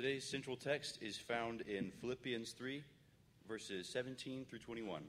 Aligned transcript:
Today's 0.00 0.24
central 0.24 0.56
text 0.56 0.98
is 1.02 1.18
found 1.18 1.60
in 1.60 1.92
Philippians 2.00 2.52
3, 2.52 2.82
verses 3.46 3.86
17 3.86 4.46
through 4.48 4.60
21. 4.60 5.02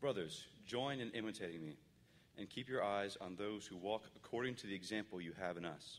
Brothers, 0.00 0.44
join 0.64 1.00
in 1.00 1.10
imitating 1.10 1.64
me, 1.64 1.78
and 2.38 2.48
keep 2.48 2.68
your 2.68 2.84
eyes 2.84 3.16
on 3.20 3.34
those 3.34 3.66
who 3.66 3.76
walk 3.76 4.04
according 4.14 4.54
to 4.54 4.68
the 4.68 4.74
example 4.76 5.20
you 5.20 5.32
have 5.36 5.56
in 5.56 5.64
us. 5.64 5.98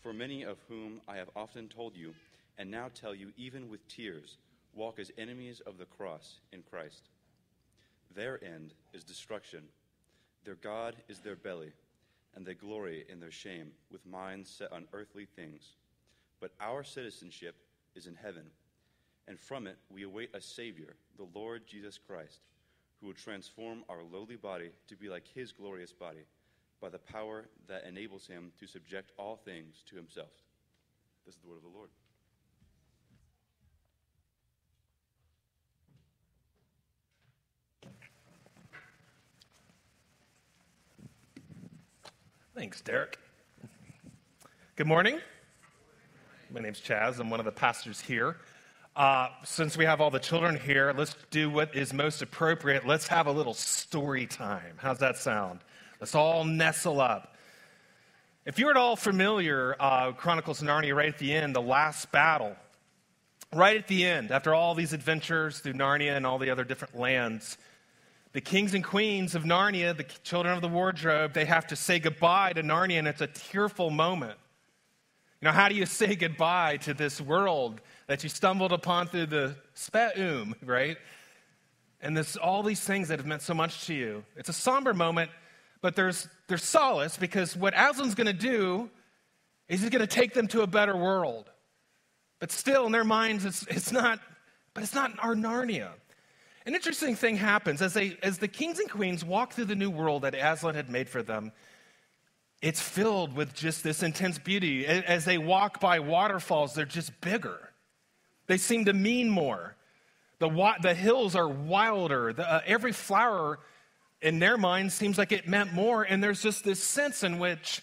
For 0.00 0.12
many 0.12 0.42
of 0.42 0.58
whom 0.68 1.00
I 1.06 1.14
have 1.14 1.30
often 1.36 1.68
told 1.68 1.94
you, 1.94 2.12
and 2.58 2.72
now 2.72 2.88
tell 2.92 3.14
you 3.14 3.30
even 3.36 3.70
with 3.70 3.86
tears, 3.86 4.36
walk 4.74 4.98
as 4.98 5.12
enemies 5.16 5.62
of 5.64 5.78
the 5.78 5.84
cross 5.84 6.40
in 6.52 6.64
Christ. 6.68 7.04
Their 8.16 8.42
end 8.42 8.74
is 8.92 9.04
destruction, 9.04 9.62
their 10.44 10.56
God 10.56 10.96
is 11.08 11.20
their 11.20 11.36
belly, 11.36 11.70
and 12.34 12.44
they 12.44 12.54
glory 12.54 13.04
in 13.08 13.20
their 13.20 13.30
shame, 13.30 13.70
with 13.92 14.04
minds 14.04 14.50
set 14.50 14.72
on 14.72 14.88
earthly 14.92 15.28
things. 15.36 15.76
But 16.40 16.52
our 16.60 16.84
citizenship 16.84 17.56
is 17.94 18.06
in 18.06 18.14
heaven, 18.14 18.44
and 19.26 19.38
from 19.38 19.66
it 19.66 19.78
we 19.90 20.02
await 20.02 20.30
a 20.34 20.40
Savior, 20.40 20.96
the 21.16 21.26
Lord 21.34 21.66
Jesus 21.66 21.98
Christ, 21.98 22.40
who 23.00 23.08
will 23.08 23.14
transform 23.14 23.84
our 23.88 24.02
lowly 24.02 24.36
body 24.36 24.70
to 24.88 24.96
be 24.96 25.08
like 25.08 25.26
his 25.26 25.52
glorious 25.52 25.92
body 25.92 26.26
by 26.80 26.88
the 26.88 26.98
power 26.98 27.46
that 27.68 27.84
enables 27.86 28.26
him 28.26 28.52
to 28.60 28.66
subject 28.66 29.12
all 29.18 29.36
things 29.36 29.82
to 29.88 29.96
himself. 29.96 30.30
This 31.24 31.34
is 31.34 31.40
the 31.40 31.48
word 31.48 31.56
of 31.56 31.62
the 31.62 31.76
Lord. 31.76 31.88
Thanks, 42.54 42.80
Derek. 42.80 43.18
Good 44.76 44.86
morning. 44.86 45.20
My 46.50 46.60
name's 46.60 46.78
Chas. 46.78 47.18
I'm 47.18 47.28
one 47.28 47.40
of 47.40 47.46
the 47.46 47.52
pastors 47.52 48.00
here. 48.00 48.36
Uh, 48.94 49.28
since 49.44 49.76
we 49.76 49.84
have 49.84 50.00
all 50.00 50.10
the 50.10 50.20
children 50.20 50.56
here, 50.56 50.94
let's 50.96 51.16
do 51.30 51.50
what 51.50 51.74
is 51.74 51.92
most 51.92 52.22
appropriate. 52.22 52.86
Let's 52.86 53.08
have 53.08 53.26
a 53.26 53.32
little 53.32 53.52
story 53.52 54.26
time. 54.26 54.76
How's 54.76 54.98
that 54.98 55.16
sound? 55.16 55.60
Let's 56.00 56.14
all 56.14 56.44
nestle 56.44 57.00
up. 57.00 57.34
If 58.44 58.60
you're 58.60 58.70
at 58.70 58.76
all 58.76 58.94
familiar, 58.94 59.74
uh, 59.80 60.12
Chronicles 60.12 60.62
of 60.62 60.68
Narnia, 60.68 60.94
right 60.94 61.08
at 61.08 61.18
the 61.18 61.34
end, 61.34 61.56
the 61.56 61.60
last 61.60 62.12
battle, 62.12 62.54
right 63.52 63.76
at 63.76 63.88
the 63.88 64.04
end, 64.06 64.30
after 64.30 64.54
all 64.54 64.76
these 64.76 64.92
adventures 64.92 65.58
through 65.58 65.74
Narnia 65.74 66.16
and 66.16 66.24
all 66.24 66.38
the 66.38 66.50
other 66.50 66.64
different 66.64 66.96
lands, 66.96 67.58
the 68.34 68.40
kings 68.40 68.72
and 68.72 68.84
queens 68.84 69.34
of 69.34 69.42
Narnia, 69.42 69.96
the 69.96 70.04
children 70.22 70.54
of 70.54 70.62
the 70.62 70.68
wardrobe, 70.68 71.32
they 71.32 71.44
have 71.44 71.66
to 71.66 71.76
say 71.76 71.98
goodbye 71.98 72.52
to 72.52 72.62
Narnia, 72.62 73.00
and 73.00 73.08
it's 73.08 73.20
a 73.20 73.26
tearful 73.26 73.90
moment. 73.90 74.38
You 75.40 75.46
know, 75.46 75.52
how 75.52 75.68
do 75.68 75.74
you 75.74 75.84
say 75.84 76.16
goodbye 76.16 76.78
to 76.78 76.94
this 76.94 77.20
world 77.20 77.82
that 78.06 78.22
you 78.22 78.28
stumbled 78.28 78.72
upon 78.72 79.08
through 79.08 79.26
the 79.26 79.56
speum, 79.74 80.54
right? 80.64 80.96
And 82.00 82.16
this, 82.16 82.36
all 82.36 82.62
these 82.62 82.80
things 82.80 83.08
that 83.08 83.18
have 83.18 83.26
meant 83.26 83.42
so 83.42 83.52
much 83.52 83.86
to 83.86 83.94
you. 83.94 84.24
It's 84.36 84.48
a 84.48 84.54
somber 84.54 84.94
moment, 84.94 85.30
but 85.82 85.94
there's, 85.94 86.26
there's 86.48 86.64
solace 86.64 87.18
because 87.18 87.54
what 87.54 87.74
Aslan's 87.74 88.14
going 88.14 88.28
to 88.28 88.32
do 88.32 88.88
is 89.68 89.80
he's 89.80 89.90
going 89.90 90.00
to 90.00 90.06
take 90.06 90.32
them 90.32 90.48
to 90.48 90.62
a 90.62 90.66
better 90.66 90.96
world. 90.96 91.50
But 92.38 92.50
still, 92.50 92.86
in 92.86 92.92
their 92.92 93.04
minds, 93.04 93.44
it's, 93.44 93.66
it's 93.66 93.92
not, 93.92 94.20
but 94.72 94.84
it's 94.84 94.94
not 94.94 95.12
our 95.18 95.34
Narnia. 95.34 95.90
An 96.64 96.74
interesting 96.74 97.14
thing 97.14 97.36
happens 97.36 97.82
as, 97.82 97.94
they, 97.94 98.16
as 98.22 98.38
the 98.38 98.48
kings 98.48 98.78
and 98.78 98.90
queens 98.90 99.24
walk 99.24 99.52
through 99.52 99.66
the 99.66 99.76
new 99.76 99.90
world 99.90 100.22
that 100.22 100.34
Aslan 100.34 100.74
had 100.74 100.88
made 100.88 101.08
for 101.08 101.22
them 101.22 101.52
it's 102.62 102.80
filled 102.80 103.34
with 103.34 103.54
just 103.54 103.82
this 103.84 104.02
intense 104.02 104.38
beauty. 104.38 104.86
As 104.86 105.24
they 105.24 105.38
walk 105.38 105.80
by 105.80 106.00
waterfalls, 106.00 106.74
they're 106.74 106.84
just 106.84 107.20
bigger. 107.20 107.70
They 108.46 108.56
seem 108.56 108.86
to 108.86 108.92
mean 108.92 109.28
more. 109.28 109.76
The, 110.38 110.74
the 110.82 110.94
hills 110.94 111.34
are 111.34 111.48
wilder. 111.48 112.32
The, 112.32 112.50
uh, 112.50 112.60
every 112.66 112.92
flower 112.92 113.58
in 114.22 114.38
their 114.38 114.56
minds 114.56 114.94
seems 114.94 115.18
like 115.18 115.32
it 115.32 115.48
meant 115.48 115.72
more. 115.72 116.02
And 116.02 116.22
there's 116.22 116.42
just 116.42 116.64
this 116.64 116.82
sense 116.82 117.22
in 117.22 117.38
which 117.38 117.82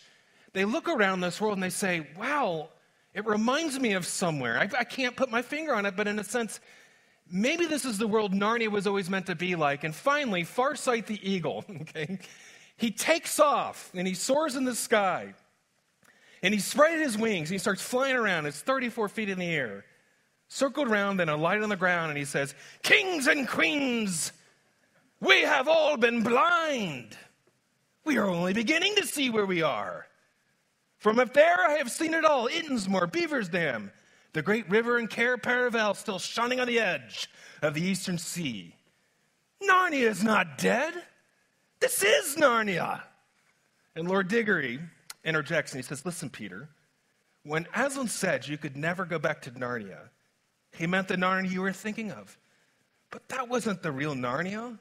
they 0.54 0.66
look 0.66 0.88
around 0.88 1.22
this 1.22 1.40
world 1.40 1.56
and 1.56 1.64
they 1.64 1.70
say, 1.70 2.08
wow, 2.18 2.70
it 3.14 3.26
reminds 3.26 3.80
me 3.80 3.94
of 3.94 4.06
somewhere. 4.06 4.58
I, 4.58 4.70
I 4.80 4.84
can't 4.84 5.16
put 5.16 5.30
my 5.30 5.42
finger 5.42 5.74
on 5.74 5.86
it, 5.86 5.96
but 5.96 6.08
in 6.08 6.20
a 6.20 6.24
sense, 6.24 6.60
maybe 7.32 7.66
this 7.66 7.86
is 7.86 7.98
the 7.98 8.08
world 8.08 8.34
Narnia 8.34 8.70
was 8.70 8.88
always 8.88 9.10
meant 9.10 9.28
to 9.28 9.36
be 9.36 9.56
like. 9.56 9.84
And 9.84 9.94
finally, 9.94 10.44
Farsight 10.44 11.06
the 11.06 11.20
eagle, 11.28 11.64
okay? 11.82 12.20
He 12.78 12.92
takes 12.92 13.40
off 13.40 13.92
and 13.94 14.08
he 14.08 14.14
soars 14.14 14.56
in 14.56 14.66
the 14.66 14.76
sky. 14.76 15.34
And 16.42 16.54
he 16.54 16.60
spread 16.60 17.00
his 17.00 17.18
wings. 17.18 17.50
And 17.50 17.56
he 17.56 17.58
starts 17.58 17.82
flying 17.82 18.16
around. 18.16 18.46
It's 18.46 18.60
34 18.60 19.08
feet 19.10 19.30
in 19.30 19.40
the 19.40 19.50
air. 19.50 19.86
Circled 20.50 20.88
around, 20.88 21.18
then 21.18 21.30
a 21.30 21.38
light 21.38 21.64
on 21.64 21.70
the 21.70 21.76
ground. 21.76 22.10
And 22.10 22.18
he 22.18 22.26
says, 22.26 22.54
Kings 22.84 23.28
and 23.28 23.48
queens, 23.48 24.34
we 25.20 25.42
have 25.42 25.68
all 25.68 25.96
been 25.98 26.22
blind. 26.22 27.18
We 28.06 28.18
are 28.18 28.28
only 28.28 28.54
beginning 28.54 28.96
to 28.98 29.08
see 29.08 29.30
where 29.30 29.46
we 29.46 29.62
are. 29.62 30.06
From 30.98 31.20
up 31.20 31.34
there, 31.34 31.58
I 31.68 31.78
have 31.78 31.92
seen 31.92 32.14
it 32.14 32.26
all 32.26 32.50
Ettinsmoor, 32.50 33.12
Beaver's 33.12 33.50
Dam, 33.50 33.92
the 34.34 34.42
great 34.42 34.70
river 34.70 34.98
and 34.98 35.10
Cair 35.10 35.38
Paravel 35.38 35.96
still 35.96 36.20
shining 36.20 36.60
on 36.60 36.68
the 36.68 36.80
edge 36.80 37.30
of 37.62 37.74
the 37.74 37.82
eastern 37.82 38.18
sea. 38.18 38.76
Narnia 39.62 40.10
is 40.10 40.24
not 40.24 40.58
dead. 40.58 40.94
This 41.84 42.02
is 42.02 42.38
Narnia. 42.38 43.02
And 43.94 44.08
Lord 44.08 44.30
Digory 44.30 44.80
interjects 45.26 45.74
and 45.74 45.84
he 45.84 45.86
says, 45.86 46.06
Listen, 46.06 46.30
Peter, 46.30 46.70
when 47.44 47.68
Aslan 47.76 48.08
said 48.08 48.48
you 48.48 48.58
could 48.58 48.78
never 48.78 49.04
go 49.04 49.20
back 49.20 49.42
to 49.42 49.52
Narnia, 49.52 50.00
he 50.72 50.88
meant 50.88 51.10
the 51.10 51.18
Narnia 51.18 51.52
you 51.52 51.62
were 51.62 51.74
thinking 51.74 52.10
of. 52.10 52.38
But 53.12 53.28
that 53.28 53.50
wasn't 53.50 53.84
the 53.84 53.92
real 53.92 54.16
Narnia. 54.16 54.80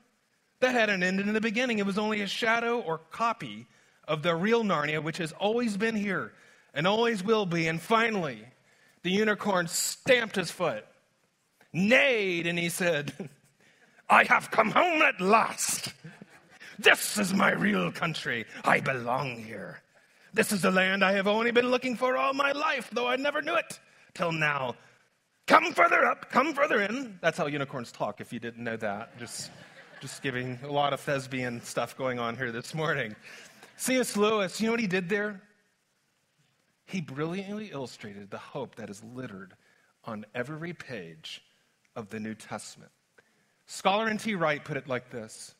That 0.60 0.74
had 0.76 0.90
an 0.90 1.02
end 1.02 1.18
in 1.18 1.32
the 1.32 1.40
beginning. 1.40 1.80
It 1.80 1.86
was 1.86 1.98
only 1.98 2.20
a 2.20 2.28
shadow 2.28 2.78
or 2.78 2.98
copy 2.98 3.66
of 4.06 4.22
the 4.22 4.36
real 4.36 4.62
Narnia, 4.62 5.02
which 5.02 5.18
has 5.18 5.32
always 5.32 5.76
been 5.76 5.96
here 5.96 6.32
and 6.72 6.86
always 6.86 7.24
will 7.24 7.46
be. 7.46 7.66
And 7.66 7.82
finally, 7.82 8.44
the 9.02 9.10
unicorn 9.10 9.66
stamped 9.66 10.36
his 10.36 10.52
foot, 10.52 10.86
neighed, 11.72 12.46
and 12.46 12.56
he 12.56 12.68
said, 12.68 13.28
I 14.08 14.22
have 14.22 14.52
come 14.52 14.70
home 14.70 15.02
at 15.02 15.20
last. 15.20 15.92
This 16.82 17.16
is 17.16 17.32
my 17.32 17.52
real 17.52 17.92
country. 17.92 18.44
I 18.64 18.80
belong 18.80 19.36
here. 19.36 19.80
This 20.34 20.50
is 20.50 20.62
the 20.62 20.70
land 20.70 21.04
I 21.04 21.12
have 21.12 21.28
only 21.28 21.52
been 21.52 21.68
looking 21.68 21.94
for 21.94 22.16
all 22.16 22.34
my 22.34 22.50
life, 22.50 22.90
though 22.90 23.06
I 23.06 23.14
never 23.14 23.40
knew 23.40 23.54
it 23.54 23.78
till 24.14 24.32
now. 24.32 24.74
Come 25.46 25.72
further 25.74 26.04
up, 26.04 26.28
come 26.30 26.54
further 26.54 26.80
in. 26.82 27.18
That's 27.20 27.38
how 27.38 27.46
unicorns 27.46 27.92
talk, 27.92 28.20
if 28.20 28.32
you 28.32 28.40
didn't 28.40 28.64
know 28.64 28.76
that. 28.78 29.16
Just, 29.16 29.52
just 30.00 30.22
giving 30.22 30.58
a 30.64 30.72
lot 30.72 30.92
of 30.92 31.00
thespian 31.00 31.62
stuff 31.62 31.96
going 31.96 32.18
on 32.18 32.36
here 32.36 32.50
this 32.50 32.74
morning. 32.74 33.14
C.S. 33.76 34.16
Lewis, 34.16 34.60
you 34.60 34.66
know 34.66 34.72
what 34.72 34.80
he 34.80 34.88
did 34.88 35.08
there? 35.08 35.40
He 36.86 37.00
brilliantly 37.00 37.70
illustrated 37.70 38.28
the 38.30 38.38
hope 38.38 38.74
that 38.74 38.90
is 38.90 39.04
littered 39.04 39.54
on 40.04 40.24
every 40.34 40.72
page 40.72 41.44
of 41.94 42.08
the 42.08 42.18
New 42.18 42.34
Testament. 42.34 42.90
Scholar 43.66 44.08
N.T. 44.08 44.34
Wright 44.34 44.64
put 44.64 44.76
it 44.76 44.88
like 44.88 45.10
this 45.10 45.54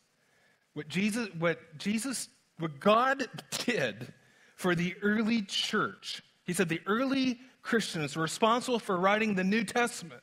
what 0.73 0.87
Jesus, 0.87 1.29
what 1.37 1.77
Jesus, 1.77 2.29
what 2.59 2.79
God 2.79 3.27
did 3.65 4.13
for 4.55 4.75
the 4.75 4.95
early 5.01 5.41
church, 5.43 6.23
he 6.45 6.53
said 6.53 6.69
the 6.69 6.81
early 6.85 7.39
Christians 7.61 8.15
were 8.15 8.23
responsible 8.23 8.79
for 8.79 8.97
writing 8.97 9.35
the 9.35 9.43
New 9.43 9.63
Testament 9.63 10.21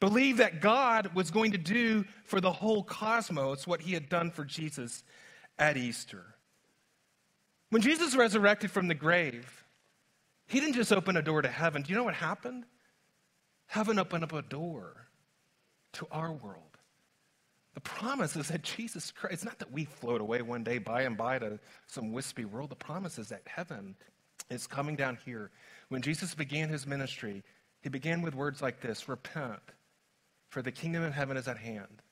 believed 0.00 0.38
that 0.38 0.60
God 0.60 1.14
was 1.14 1.30
going 1.30 1.52
to 1.52 1.58
do 1.58 2.04
for 2.24 2.40
the 2.40 2.52
whole 2.52 2.82
cosmos 2.82 3.66
what 3.66 3.80
he 3.80 3.94
had 3.94 4.08
done 4.08 4.30
for 4.30 4.44
Jesus 4.44 5.02
at 5.58 5.76
Easter. 5.76 6.24
When 7.70 7.82
Jesus 7.82 8.16
resurrected 8.16 8.70
from 8.70 8.88
the 8.88 8.94
grave, 8.94 9.64
he 10.46 10.60
didn't 10.60 10.76
just 10.76 10.92
open 10.92 11.16
a 11.16 11.22
door 11.22 11.42
to 11.42 11.48
heaven. 11.48 11.82
Do 11.82 11.90
you 11.90 11.96
know 11.96 12.04
what 12.04 12.14
happened? 12.14 12.64
Heaven 13.66 13.98
opened 13.98 14.24
up 14.24 14.32
a 14.32 14.42
door 14.42 15.08
to 15.94 16.06
our 16.10 16.32
world. 16.32 16.67
The 17.78 17.82
promise 17.82 18.34
is 18.34 18.48
that 18.48 18.62
Jesus 18.62 19.12
Christ, 19.12 19.34
it's 19.34 19.44
not 19.44 19.60
that 19.60 19.70
we 19.70 19.84
float 19.84 20.20
away 20.20 20.42
one 20.42 20.64
day 20.64 20.78
by 20.78 21.02
and 21.02 21.16
by 21.16 21.38
to 21.38 21.60
some 21.86 22.12
wispy 22.12 22.44
world. 22.44 22.70
The 22.70 22.74
promise 22.74 23.20
is 23.20 23.28
that 23.28 23.42
heaven 23.46 23.94
is 24.50 24.66
coming 24.66 24.96
down 24.96 25.16
here. 25.24 25.52
When 25.88 26.02
Jesus 26.02 26.34
began 26.34 26.70
his 26.70 26.88
ministry, 26.88 27.44
he 27.80 27.88
began 27.88 28.20
with 28.20 28.34
words 28.34 28.60
like 28.60 28.80
this 28.80 29.08
Repent, 29.08 29.62
for 30.48 30.60
the 30.60 30.72
kingdom 30.72 31.04
of 31.04 31.12
heaven 31.12 31.36
is 31.36 31.46
at 31.46 31.56
hand. 31.56 32.02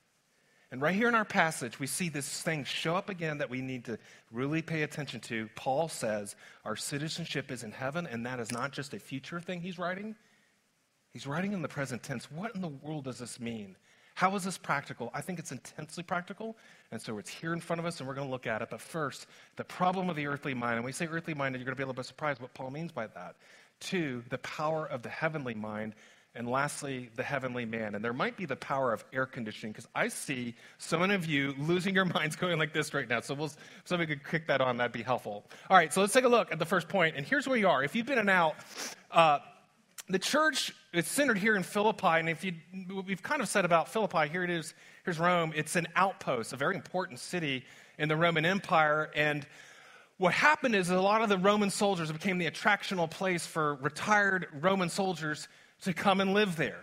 And 0.71 0.81
right 0.81 0.95
here 0.95 1.09
in 1.09 1.15
our 1.15 1.25
passage, 1.25 1.81
we 1.81 1.87
see 1.87 2.07
this 2.07 2.41
thing 2.41 2.63
show 2.63 2.95
up 2.95 3.09
again 3.09 3.39
that 3.39 3.49
we 3.49 3.59
need 3.59 3.83
to 3.85 3.99
really 4.31 4.61
pay 4.61 4.83
attention 4.83 5.19
to. 5.19 5.49
Paul 5.57 5.89
says 5.89 6.37
our 6.63 6.77
citizenship 6.77 7.51
is 7.51 7.63
in 7.63 7.73
heaven, 7.73 8.07
and 8.07 8.25
that 8.25 8.39
is 8.39 8.53
not 8.53 8.71
just 8.71 8.93
a 8.93 8.99
future 8.99 9.41
thing 9.41 9.59
he's 9.59 9.77
writing. 9.77 10.15
He's 11.11 11.27
writing 11.27 11.51
in 11.51 11.61
the 11.61 11.67
present 11.67 12.03
tense. 12.03 12.31
What 12.31 12.55
in 12.55 12.61
the 12.61 12.69
world 12.69 13.03
does 13.03 13.19
this 13.19 13.37
mean? 13.37 13.75
How 14.17 14.35
is 14.35 14.43
this 14.43 14.57
practical? 14.57 15.11
I 15.13 15.21
think 15.21 15.37
it's 15.37 15.51
intensely 15.51 16.01
practical. 16.01 16.57
And 16.91 16.99
so 16.99 17.19
it's 17.19 17.29
here 17.29 17.53
in 17.53 17.61
front 17.61 17.79
of 17.79 17.85
us, 17.85 17.99
and 17.99 18.09
we're 18.09 18.15
going 18.15 18.25
to 18.25 18.31
look 18.31 18.47
at 18.47 18.63
it. 18.63 18.69
But 18.71 18.81
first, 18.81 19.27
the 19.57 19.63
problem 19.63 20.09
of 20.09 20.15
the 20.15 20.25
earthly 20.25 20.55
mind. 20.55 20.73
And 20.73 20.83
when 20.83 20.87
we 20.87 20.91
say 20.91 21.05
earthly 21.05 21.35
minded, 21.35 21.59
you're 21.59 21.65
going 21.65 21.75
to 21.75 21.77
be 21.77 21.83
a 21.83 21.85
little 21.85 22.01
bit 22.01 22.07
surprised 22.07 22.41
what 22.41 22.51
Paul 22.55 22.71
means 22.71 22.91
by 22.91 23.05
that. 23.05 23.35
Two, 23.79 24.23
the 24.31 24.39
power 24.39 24.87
of 24.87 25.03
the 25.03 25.09
heavenly 25.09 25.53
mind. 25.53 25.93
And 26.33 26.49
lastly, 26.49 27.11
the 27.15 27.21
heavenly 27.21 27.65
man. 27.65 27.93
And 27.93 28.03
there 28.03 28.11
might 28.11 28.37
be 28.37 28.45
the 28.45 28.55
power 28.55 28.91
of 28.91 29.05
air 29.13 29.27
conditioning 29.27 29.71
because 29.71 29.87
I 29.93 30.07
see 30.07 30.55
so 30.79 30.97
many 30.97 31.13
of 31.13 31.27
you 31.27 31.53
losing 31.59 31.93
your 31.93 32.05
minds 32.15 32.35
going 32.35 32.57
like 32.57 32.73
this 32.73 32.95
right 32.95 33.07
now. 33.07 33.19
So 33.19 33.35
we'll, 33.35 33.45
if 33.45 33.57
somebody 33.85 34.15
could 34.15 34.27
kick 34.27 34.47
that 34.47 34.61
on, 34.61 34.77
that'd 34.77 34.93
be 34.93 35.03
helpful. 35.03 35.45
All 35.69 35.77
right, 35.77 35.93
so 35.93 36.01
let's 36.01 36.13
take 36.13 36.25
a 36.25 36.27
look 36.27 36.51
at 36.51 36.57
the 36.57 36.65
first 36.65 36.87
point. 36.87 37.15
And 37.17 37.23
here's 37.23 37.47
where 37.47 37.57
you 37.57 37.67
are. 37.67 37.83
If 37.83 37.95
you've 37.95 38.07
been 38.07 38.17
in 38.17 38.29
out, 38.29 38.55
uh, 39.11 39.37
the 40.09 40.19
church 40.19 40.73
is 40.93 41.05
centered 41.05 41.37
here 41.37 41.55
in 41.55 41.63
Philippi, 41.63 42.07
and 42.07 42.29
if 42.29 42.43
you, 42.43 42.53
we've 43.05 43.21
kind 43.21 43.41
of 43.41 43.47
said 43.47 43.65
about 43.65 43.89
Philippi, 43.89 44.29
here 44.29 44.43
it 44.43 44.49
is, 44.49 44.73
here's 45.03 45.19
Rome. 45.19 45.51
It's 45.55 45.75
an 45.75 45.87
outpost, 45.95 46.53
a 46.53 46.55
very 46.55 46.75
important 46.75 47.19
city 47.19 47.65
in 47.97 48.07
the 48.07 48.15
Roman 48.15 48.45
Empire, 48.45 49.09
and 49.15 49.45
what 50.17 50.33
happened 50.33 50.75
is 50.75 50.89
a 50.89 50.99
lot 50.99 51.21
of 51.21 51.29
the 51.29 51.37
Roman 51.37 51.69
soldiers 51.69 52.11
became 52.11 52.37
the 52.37 52.49
attractional 52.49 53.09
place 53.09 53.45
for 53.45 53.75
retired 53.75 54.47
Roman 54.61 54.89
soldiers 54.89 55.47
to 55.83 55.93
come 55.93 56.21
and 56.21 56.33
live 56.33 56.55
there. 56.55 56.79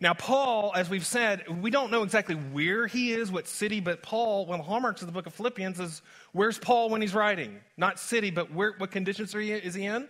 Now, 0.00 0.14
Paul, 0.14 0.72
as 0.74 0.88
we've 0.88 1.04
said, 1.04 1.46
we 1.60 1.70
don't 1.70 1.90
know 1.90 2.02
exactly 2.02 2.34
where 2.34 2.86
he 2.86 3.12
is, 3.12 3.30
what 3.30 3.46
city, 3.46 3.80
but 3.80 4.02
Paul, 4.02 4.46
one 4.46 4.58
of 4.58 4.64
the 4.64 4.70
hallmarks 4.70 5.02
of 5.02 5.06
the 5.06 5.12
book 5.12 5.26
of 5.26 5.34
Philippians 5.34 5.78
is 5.78 6.00
where's 6.32 6.58
Paul 6.58 6.88
when 6.88 7.02
he's 7.02 7.14
writing? 7.14 7.60
Not 7.76 8.00
city, 8.00 8.30
but 8.30 8.50
where, 8.50 8.72
what 8.78 8.90
conditions 8.90 9.34
are 9.34 9.40
he, 9.40 9.52
is 9.52 9.74
he 9.74 9.84
in? 9.84 10.08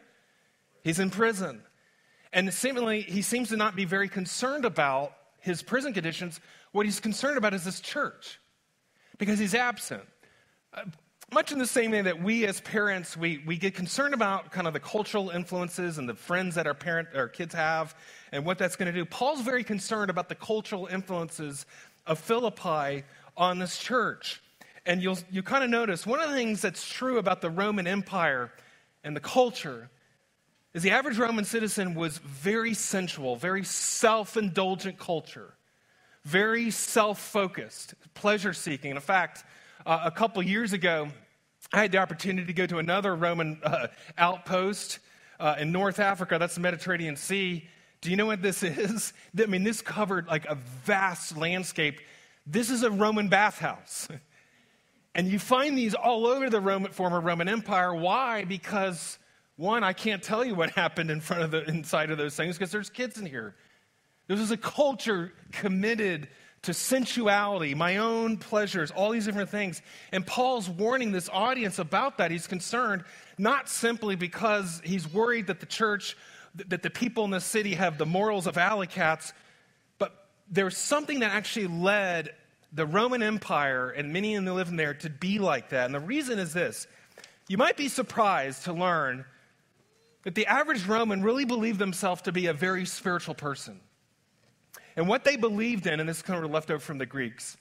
He's 0.84 1.00
in 1.00 1.10
prison. 1.10 1.62
And 2.32 2.52
seemingly, 2.52 3.02
he 3.02 3.22
seems 3.22 3.48
to 3.48 3.56
not 3.56 3.74
be 3.74 3.84
very 3.84 4.08
concerned 4.08 4.64
about 4.64 5.12
his 5.40 5.62
prison 5.62 5.92
conditions. 5.92 6.40
What 6.72 6.86
he's 6.86 7.00
concerned 7.00 7.38
about 7.38 7.54
is 7.54 7.64
this 7.64 7.80
church 7.80 8.40
because 9.18 9.38
he's 9.38 9.54
absent. 9.54 10.02
Uh, 10.72 10.84
much 11.32 11.52
in 11.52 11.58
the 11.58 11.66
same 11.66 11.92
way 11.92 12.02
that 12.02 12.20
we 12.20 12.44
as 12.44 12.60
parents, 12.60 13.16
we, 13.16 13.42
we 13.46 13.56
get 13.56 13.74
concerned 13.74 14.14
about 14.14 14.50
kind 14.50 14.66
of 14.66 14.72
the 14.72 14.80
cultural 14.80 15.30
influences 15.30 15.98
and 15.98 16.08
the 16.08 16.14
friends 16.14 16.56
that 16.56 16.66
our, 16.66 16.74
parent, 16.74 17.08
our 17.14 17.28
kids 17.28 17.54
have 17.54 17.94
and 18.32 18.44
what 18.44 18.58
that's 18.58 18.74
going 18.74 18.92
to 18.92 18.98
do. 18.98 19.04
Paul's 19.04 19.40
very 19.40 19.62
concerned 19.62 20.10
about 20.10 20.28
the 20.28 20.34
cultural 20.34 20.86
influences 20.86 21.66
of 22.06 22.18
Philippi 22.18 23.04
on 23.36 23.58
this 23.60 23.78
church. 23.78 24.42
And 24.86 25.02
you'll 25.02 25.18
you 25.30 25.42
kind 25.42 25.62
of 25.62 25.70
notice 25.70 26.06
one 26.06 26.20
of 26.20 26.30
the 26.30 26.34
things 26.34 26.62
that's 26.62 26.88
true 26.88 27.18
about 27.18 27.40
the 27.40 27.50
Roman 27.50 27.86
Empire 27.86 28.50
and 29.04 29.14
the 29.14 29.20
culture 29.20 29.90
is 30.74 30.82
the 30.82 30.90
average 30.92 31.18
Roman 31.18 31.44
citizen 31.44 31.94
was 31.94 32.18
very 32.18 32.74
sensual, 32.74 33.36
very 33.36 33.64
self 33.64 34.36
indulgent 34.36 34.98
culture, 34.98 35.54
very 36.24 36.70
self 36.70 37.20
focused, 37.20 37.94
pleasure 38.14 38.52
seeking. 38.52 38.92
In 38.92 39.00
fact, 39.00 39.44
uh, 39.84 40.02
a 40.04 40.10
couple 40.10 40.42
years 40.42 40.72
ago, 40.72 41.08
I 41.72 41.82
had 41.82 41.92
the 41.92 41.98
opportunity 41.98 42.46
to 42.46 42.52
go 42.52 42.66
to 42.66 42.78
another 42.78 43.14
Roman 43.14 43.60
uh, 43.62 43.88
outpost 44.16 44.98
uh, 45.38 45.56
in 45.58 45.72
North 45.72 45.98
Africa. 45.98 46.36
That's 46.38 46.54
the 46.54 46.60
Mediterranean 46.60 47.16
Sea. 47.16 47.66
Do 48.00 48.10
you 48.10 48.16
know 48.16 48.26
what 48.26 48.42
this 48.42 48.62
is? 48.62 49.12
I 49.38 49.46
mean, 49.46 49.64
this 49.64 49.82
covered 49.82 50.26
like 50.26 50.46
a 50.46 50.54
vast 50.84 51.36
landscape. 51.36 52.00
This 52.46 52.70
is 52.70 52.82
a 52.82 52.90
Roman 52.90 53.28
bathhouse. 53.28 54.08
and 55.14 55.26
you 55.26 55.38
find 55.38 55.76
these 55.76 55.94
all 55.94 56.26
over 56.26 56.48
the 56.48 56.60
Roman, 56.60 56.92
former 56.92 57.20
Roman 57.20 57.48
Empire. 57.48 57.94
Why? 57.94 58.44
Because 58.44 59.18
one, 59.60 59.84
I 59.84 59.92
can't 59.92 60.22
tell 60.22 60.42
you 60.42 60.54
what 60.54 60.70
happened 60.74 61.10
in 61.10 61.20
front 61.20 61.42
of 61.42 61.50
the 61.50 61.62
inside 61.64 62.10
of 62.10 62.18
those 62.18 62.34
things 62.34 62.56
because 62.56 62.72
there's 62.72 62.88
kids 62.88 63.18
in 63.18 63.26
here. 63.26 63.54
This 64.26 64.40
is 64.40 64.50
a 64.50 64.56
culture 64.56 65.34
committed 65.52 66.28
to 66.62 66.72
sensuality, 66.72 67.74
my 67.74 67.98
own 67.98 68.36
pleasures, 68.38 68.90
all 68.90 69.10
these 69.10 69.26
different 69.26 69.50
things. 69.50 69.82
And 70.12 70.26
Paul's 70.26 70.68
warning 70.68 71.12
this 71.12 71.28
audience 71.30 71.78
about 71.78 72.18
that. 72.18 72.30
He's 72.30 72.46
concerned 72.46 73.04
not 73.38 73.68
simply 73.68 74.16
because 74.16 74.80
he's 74.84 75.10
worried 75.12 75.46
that 75.48 75.60
the 75.60 75.66
church, 75.66 76.16
that 76.68 76.82
the 76.82 76.90
people 76.90 77.24
in 77.24 77.30
the 77.30 77.40
city 77.40 77.74
have 77.74 77.98
the 77.98 78.06
morals 78.06 78.46
of 78.46 78.56
alley 78.56 78.86
cats, 78.86 79.32
but 79.98 80.28
there's 80.50 80.76
something 80.76 81.20
that 81.20 81.32
actually 81.32 81.66
led 81.66 82.30
the 82.72 82.86
Roman 82.86 83.22
Empire 83.22 83.90
and 83.90 84.12
many 84.12 84.34
in 84.34 84.44
the 84.44 84.54
living 84.54 84.76
there 84.76 84.94
to 84.94 85.10
be 85.10 85.38
like 85.38 85.70
that. 85.70 85.86
And 85.86 85.94
the 85.94 86.00
reason 86.00 86.38
is 86.38 86.54
this 86.54 86.86
you 87.48 87.58
might 87.58 87.76
be 87.76 87.88
surprised 87.88 88.64
to 88.64 88.72
learn 88.72 89.24
that 90.24 90.34
the 90.34 90.46
average 90.46 90.86
Roman 90.86 91.22
really 91.22 91.44
believed 91.44 91.78
themselves 91.78 92.22
to 92.22 92.32
be 92.32 92.46
a 92.46 92.52
very 92.52 92.84
spiritual 92.84 93.34
person. 93.34 93.80
And 94.96 95.08
what 95.08 95.24
they 95.24 95.36
believed 95.36 95.86
in, 95.86 96.00
and 96.00 96.08
this 96.08 96.18
is 96.18 96.22
kind 96.22 96.44
of 96.44 96.50
left 96.50 96.70
over 96.70 96.80
from 96.80 96.98
the 96.98 97.06
Greeks, 97.06 97.56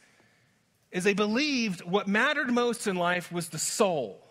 is 0.91 1.03
they 1.03 1.13
believed 1.13 1.81
what 1.83 2.07
mattered 2.07 2.51
most 2.51 2.87
in 2.87 2.95
life 2.95 3.31
was 3.31 3.49
the 3.49 3.59
soul, 3.59 4.21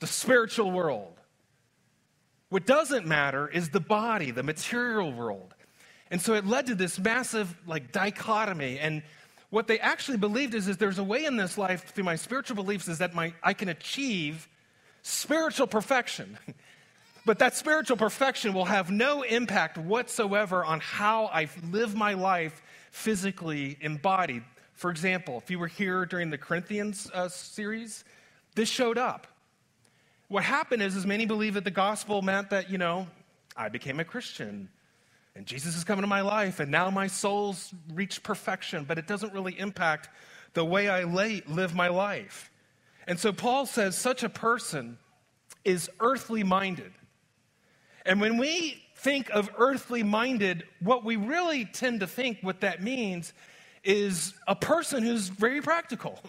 the 0.00 0.06
spiritual 0.06 0.70
world. 0.70 1.18
What 2.50 2.66
doesn't 2.66 3.06
matter 3.06 3.48
is 3.48 3.70
the 3.70 3.80
body, 3.80 4.30
the 4.30 4.42
material 4.42 5.12
world. 5.12 5.54
And 6.10 6.20
so 6.20 6.34
it 6.34 6.46
led 6.46 6.66
to 6.66 6.74
this 6.74 6.98
massive 6.98 7.52
like 7.66 7.90
dichotomy. 7.90 8.78
And 8.78 9.02
what 9.50 9.66
they 9.66 9.80
actually 9.80 10.18
believed 10.18 10.54
is, 10.54 10.68
is 10.68 10.76
there's 10.76 10.98
a 10.98 11.04
way 11.04 11.24
in 11.24 11.36
this 11.36 11.56
life 11.58 11.84
through 11.94 12.04
my 12.04 12.16
spiritual 12.16 12.56
beliefs 12.56 12.86
is 12.86 12.98
that 12.98 13.14
my, 13.14 13.32
I 13.42 13.54
can 13.54 13.70
achieve 13.70 14.48
spiritual 15.02 15.66
perfection. 15.66 16.38
But 17.26 17.38
that 17.38 17.54
spiritual 17.54 17.96
perfection 17.96 18.52
will 18.52 18.66
have 18.66 18.90
no 18.90 19.22
impact 19.22 19.78
whatsoever 19.78 20.64
on 20.64 20.80
how 20.80 21.26
I 21.26 21.48
live 21.70 21.94
my 21.94 22.12
life 22.14 22.62
physically 22.90 23.78
embodied. 23.80 24.42
For 24.74 24.90
example, 24.90 25.38
if 25.38 25.50
you 25.50 25.58
were 25.58 25.66
here 25.66 26.04
during 26.04 26.30
the 26.30 26.38
Corinthians 26.38 27.10
uh, 27.14 27.28
series, 27.28 28.04
this 28.54 28.68
showed 28.68 28.98
up. 28.98 29.26
What 30.28 30.44
happened 30.44 30.82
is, 30.82 30.96
is 30.96 31.06
many 31.06 31.26
believe 31.26 31.54
that 31.54 31.64
the 31.64 31.70
gospel 31.70 32.20
meant 32.20 32.50
that, 32.50 32.70
you 32.70 32.78
know, 32.78 33.06
I 33.56 33.68
became 33.68 34.00
a 34.00 34.04
Christian 34.04 34.68
and 35.36 35.46
Jesus 35.46 35.76
is 35.76 35.84
coming 35.84 36.02
to 36.02 36.08
my 36.08 36.20
life 36.20 36.60
and 36.60 36.70
now 36.70 36.90
my 36.90 37.06
soul's 37.06 37.72
reached 37.92 38.22
perfection, 38.22 38.84
but 38.84 38.98
it 38.98 39.06
doesn't 39.06 39.32
really 39.32 39.58
impact 39.58 40.08
the 40.54 40.64
way 40.64 40.88
I 40.88 41.04
lay, 41.04 41.42
live 41.48 41.74
my 41.74 41.88
life. 41.88 42.50
And 43.06 43.18
so 43.18 43.32
Paul 43.32 43.66
says 43.66 43.96
such 43.96 44.22
a 44.22 44.28
person 44.28 44.98
is 45.64 45.90
earthly 46.00 46.42
minded. 46.42 46.92
And 48.04 48.20
when 48.20 48.36
we 48.36 48.82
think 48.96 49.30
of 49.30 49.50
earthly 49.56 50.02
minded, 50.02 50.64
what 50.80 51.04
we 51.04 51.16
really 51.16 51.64
tend 51.64 52.00
to 52.00 52.06
think 52.06 52.38
what 52.42 52.60
that 52.60 52.82
means 52.82 53.32
is 53.82 54.34
a 54.46 54.56
person 54.56 55.02
who's 55.02 55.28
very 55.28 55.60
practical. 55.60 56.18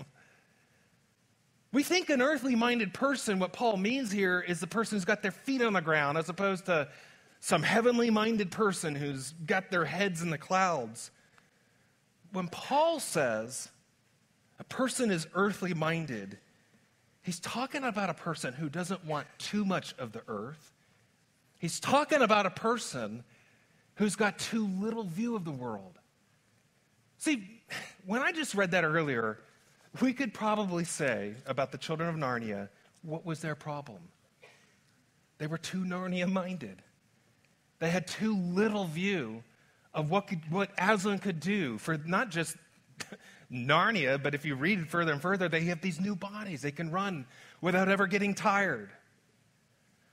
We 1.72 1.84
think 1.84 2.10
an 2.10 2.22
earthly 2.22 2.56
minded 2.56 2.94
person, 2.94 3.38
what 3.38 3.52
Paul 3.52 3.76
means 3.76 4.10
here 4.10 4.40
is 4.40 4.62
the 4.62 4.68
person 4.68 4.96
who's 4.96 5.04
got 5.04 5.22
their 5.22 5.32
feet 5.32 5.62
on 5.62 5.74
the 5.74 5.82
ground, 5.82 6.18
as 6.18 6.30
opposed 6.30 6.68
to 6.68 6.88
some 7.42 7.64
heavenly 7.64 8.10
minded 8.10 8.50
person 8.50 8.96
who's 8.96 9.34
got 9.46 9.72
their 9.72 9.84
heads 9.84 10.22
in 10.22 10.30
the 10.30 10.38
clouds. 10.38 11.12
When 12.32 12.48
Paul 12.48 13.02
says 13.02 13.68
a 14.58 14.64
person 14.64 15.12
is 15.12 15.28
earthly 15.36 15.74
minded, 15.74 16.38
he's 17.24 17.42
talking 17.42 17.84
about 17.84 18.10
a 18.10 18.14
person 18.14 18.54
who 18.54 18.70
doesn't 18.70 19.04
want 19.04 19.28
too 19.38 19.66
much 19.66 19.94
of 19.98 20.14
the 20.14 20.22
earth 20.30 20.72
He's 21.66 21.80
talking 21.80 22.22
about 22.22 22.46
a 22.46 22.52
person 22.52 23.24
who's 23.96 24.16
got 24.16 24.38
too 24.38 24.68
little 24.68 25.02
view 25.02 25.36
of 25.36 25.46
the 25.46 25.52
world. 25.52 25.98
See, 27.18 27.64
when 28.06 28.22
I 28.22 28.32
just 28.32 28.54
read 28.54 28.70
that 28.70 28.84
earlier, 28.84 29.40
we 30.00 30.14
could 30.14 30.32
probably 30.32 30.84
say 30.84 31.34
about 31.48 31.72
the 31.72 31.80
children 31.80 32.08
of 32.08 32.16
Narnia, 32.18 32.70
what 33.02 33.26
was 33.26 33.40
their 33.40 33.56
problem? 33.56 33.98
They 35.40 35.48
were 35.48 35.58
too 35.58 35.80
Narnia 35.80 36.32
minded. 36.32 36.84
They 37.80 37.90
had 37.90 38.06
too 38.06 38.38
little 38.38 38.86
view 38.86 39.42
of 39.92 40.12
what, 40.12 40.28
could, 40.28 40.42
what 40.52 40.70
Aslan 40.78 41.18
could 41.18 41.40
do 41.40 41.80
for 41.80 41.98
not 41.98 42.30
just 42.30 42.58
Narnia, 43.52 44.22
but 44.22 44.36
if 44.36 44.46
you 44.46 44.54
read 44.54 44.88
further 44.88 45.14
and 45.14 45.20
further, 45.20 45.50
they 45.50 45.62
have 45.62 45.82
these 45.82 46.00
new 46.00 46.16
bodies. 46.16 46.62
They 46.62 46.70
can 46.70 46.92
run 46.92 47.26
without 47.60 47.90
ever 47.90 48.06
getting 48.06 48.36
tired. 48.36 48.92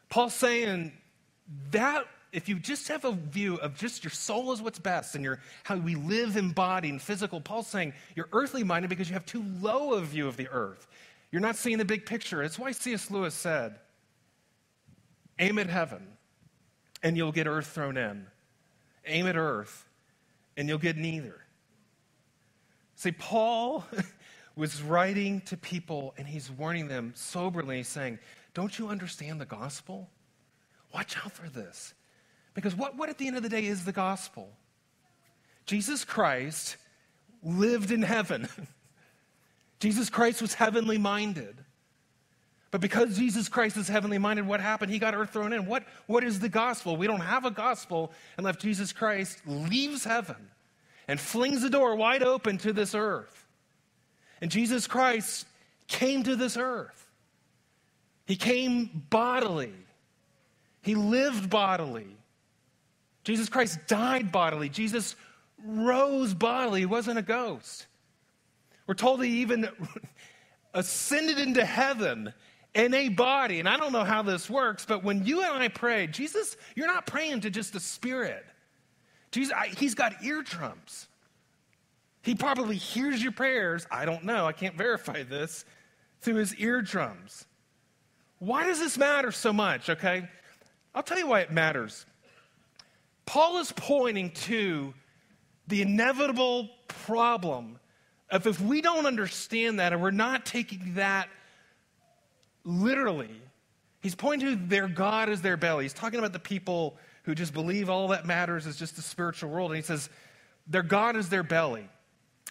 Paul's 0.09 0.32
saying 0.32 0.92
that 1.70 2.06
if 2.32 2.49
you 2.49 2.58
just 2.58 2.88
have 2.88 3.04
a 3.04 3.12
view 3.12 3.56
of 3.56 3.76
just 3.76 4.02
your 4.02 4.11
soul 4.11 4.52
is 4.52 4.62
what's 4.62 4.78
best 4.78 5.14
and 5.14 5.22
your 5.22 5.38
how 5.64 5.76
we 5.76 5.94
live 5.94 6.37
in 6.37 6.50
body 6.50 6.88
and 6.88 7.00
physical, 7.00 7.40
Paul's 7.40 7.66
saying 7.66 7.92
you're 8.16 8.28
earthly 8.32 8.64
minded 8.64 8.88
because 8.88 9.08
you 9.08 9.14
have 9.14 9.26
too 9.26 9.44
low 9.61 9.94
a 9.94 10.00
view 10.00 10.26
of 10.26 10.37
the 10.37 10.49
earth. 10.49 10.87
You're 11.30 11.42
not 11.42 11.56
seeing 11.56 11.78
the 11.78 11.84
big 11.84 12.06
picture. 12.06 12.42
It's 12.42 12.58
why 12.58 12.72
C.S. 12.72 13.11
Lewis 13.11 13.34
said, 13.34 13.78
aim 15.38 15.58
at 15.58 15.68
heaven 15.68 16.06
and 17.02 17.16
you'll 17.16 17.32
get 17.32 17.46
earth 17.46 17.66
thrown 17.66 17.96
in. 17.96 18.26
Aim 19.06 19.26
at 19.26 19.37
earth 19.37 19.87
and 20.56 20.68
you'll 20.68 20.78
get 20.78 20.96
neither. 20.96 21.38
See, 22.96 23.12
Paul 23.12 23.84
was 24.56 24.82
writing 24.82 25.40
to 25.42 25.56
people 25.56 26.14
and 26.16 26.26
he's 26.26 26.50
warning 26.50 26.88
them 26.88 27.12
soberly, 27.14 27.82
saying, 27.82 28.18
Don't 28.54 28.78
you 28.78 28.88
understand 28.88 29.40
the 29.40 29.46
gospel? 29.46 30.08
Watch 30.92 31.16
out 31.18 31.32
for 31.32 31.49
this. 31.49 31.94
Because 32.54 32.75
what, 32.75 32.96
what 32.96 33.08
at 33.08 33.18
the 33.18 33.26
end 33.26 33.37
of 33.37 33.42
the 33.42 33.49
day 33.49 33.64
is 33.64 33.84
the 33.84 33.92
gospel? 33.92 34.50
Jesus 35.64 36.04
Christ 36.04 36.76
lived 37.42 37.90
in 37.90 38.02
heaven. 38.02 38.49
Jesus 39.80 40.11
Christ 40.11 40.42
was 40.42 40.54
heavenly 40.54 40.99
minded. 40.99 41.56
But 42.70 42.80
because 42.80 43.18
Jesus 43.18 43.49
Christ 43.49 43.76
is 43.76 43.88
heavenly 43.88 44.18
minded, 44.18 44.46
what 44.46 44.61
happened? 44.61 44.90
He 44.90 44.99
got 44.99 45.14
earth 45.14 45.30
thrown 45.30 45.52
in. 45.52 45.66
What, 45.66 45.84
what 46.06 46.25
is 46.25 46.40
the 46.40 46.49
gospel? 46.49 46.96
We 46.96 47.06
don't 47.06 47.20
have 47.20 47.44
a 47.44 47.50
gospel 47.50 48.12
unless 48.38 48.56
Jesus 48.56 48.92
Christ 48.92 49.40
leaves 49.46 50.04
heaven 50.04 50.49
and 51.06 51.20
flings 51.20 51.62
the 51.62 51.68
door 51.68 51.96
wide 51.96 52.22
open 52.22 52.58
to 52.58 52.72
this 52.72 52.94
earth. 52.94 53.46
And 54.40 54.50
Jesus 54.50 54.87
Christ 54.87 55.46
came 55.87 56.22
to 56.22 56.34
this 56.34 56.56
earth. 56.56 57.06
He 58.26 58.37
came 58.37 59.04
bodily. 59.11 59.75
He 60.83 60.95
lived 60.95 61.49
bodily. 61.49 62.17
Jesus 63.25 63.49
Christ 63.49 63.79
died 63.87 64.33
bodily. 64.33 64.69
Jesus 64.69 65.15
rose 65.65 66.35
bodily. 66.35 66.81
He 66.81 66.87
wasn't 66.87 67.19
a 67.19 67.23
ghost. 67.23 67.87
We're 68.87 68.95
told 68.95 69.23
he 69.23 69.41
even 69.41 69.69
ascended 70.75 71.39
into 71.39 71.65
heaven 71.65 72.33
in 72.75 72.95
a 72.95 73.09
body. 73.11 73.61
And 73.61 73.69
I 73.69 73.77
don't 73.77 73.93
know 73.93 74.05
how 74.05 74.23
this 74.23 74.51
works, 74.51 74.85
but 74.85 75.05
when 75.05 75.25
you 75.25 75.43
and 75.43 75.62
I 75.62 75.69
pray, 75.69 76.09
Jesus, 76.09 76.57
you're 76.75 76.87
not 76.87 77.07
praying 77.07 77.43
to 77.43 77.51
just 77.51 77.75
a 77.75 77.81
spirit. 77.81 78.45
Jesus, 79.31 79.55
I, 79.57 79.69
he's 79.69 79.95
got 79.95 80.25
eardrums. 80.25 81.07
He 82.23 82.35
probably 82.35 82.77
hears 82.77 83.23
your 83.23 83.33
prayers. 83.33 83.87
I 83.91 84.05
don't 84.05 84.25
know. 84.25 84.47
I 84.47 84.53
can't 84.53 84.77
verify 84.77 85.23
this 85.23 85.65
through 86.21 86.37
his 86.37 86.55
eardrums. 86.57 87.47
Why 88.39 88.67
does 88.67 88.79
this 88.79 88.99
matter 88.99 89.31
so 89.31 89.53
much? 89.53 89.89
Okay. 89.89 90.29
I'll 90.94 91.02
tell 91.02 91.18
you 91.18 91.26
why 91.26 91.40
it 91.40 91.50
matters. 91.50 92.06
Paul 93.25 93.58
is 93.58 93.72
pointing 93.72 94.30
to 94.30 94.92
the 95.68 95.82
inevitable 95.82 96.68
problem 96.88 97.78
of 98.30 98.46
if 98.46 98.61
we 98.61 98.80
don't 98.80 99.06
understand 99.06 99.78
that 99.78 99.92
and 99.92 100.02
we're 100.02 100.11
not 100.11 100.44
taking 100.44 100.94
that 100.94 101.28
literally, 102.64 103.30
he's 104.00 104.14
pointing 104.14 104.49
to 104.49 104.66
their 104.66 104.88
God 104.88 105.28
as 105.28 105.42
their 105.42 105.56
belly. 105.56 105.84
He's 105.84 105.92
talking 105.92 106.18
about 106.18 106.32
the 106.32 106.38
people 106.38 106.96
who 107.25 107.34
just 107.34 107.54
believe 107.54 107.88
all 107.88 108.08
that 108.08 108.26
matters 108.26 108.66
is 108.66 108.76
just 108.76 108.96
the 108.96 109.02
spiritual 109.02 109.50
world. 109.50 109.70
And 109.70 109.76
he 109.76 109.82
says, 109.82 110.11
their 110.66 110.82
God 110.82 111.16
is 111.16 111.28
their 111.28 111.42
belly. 111.42 111.88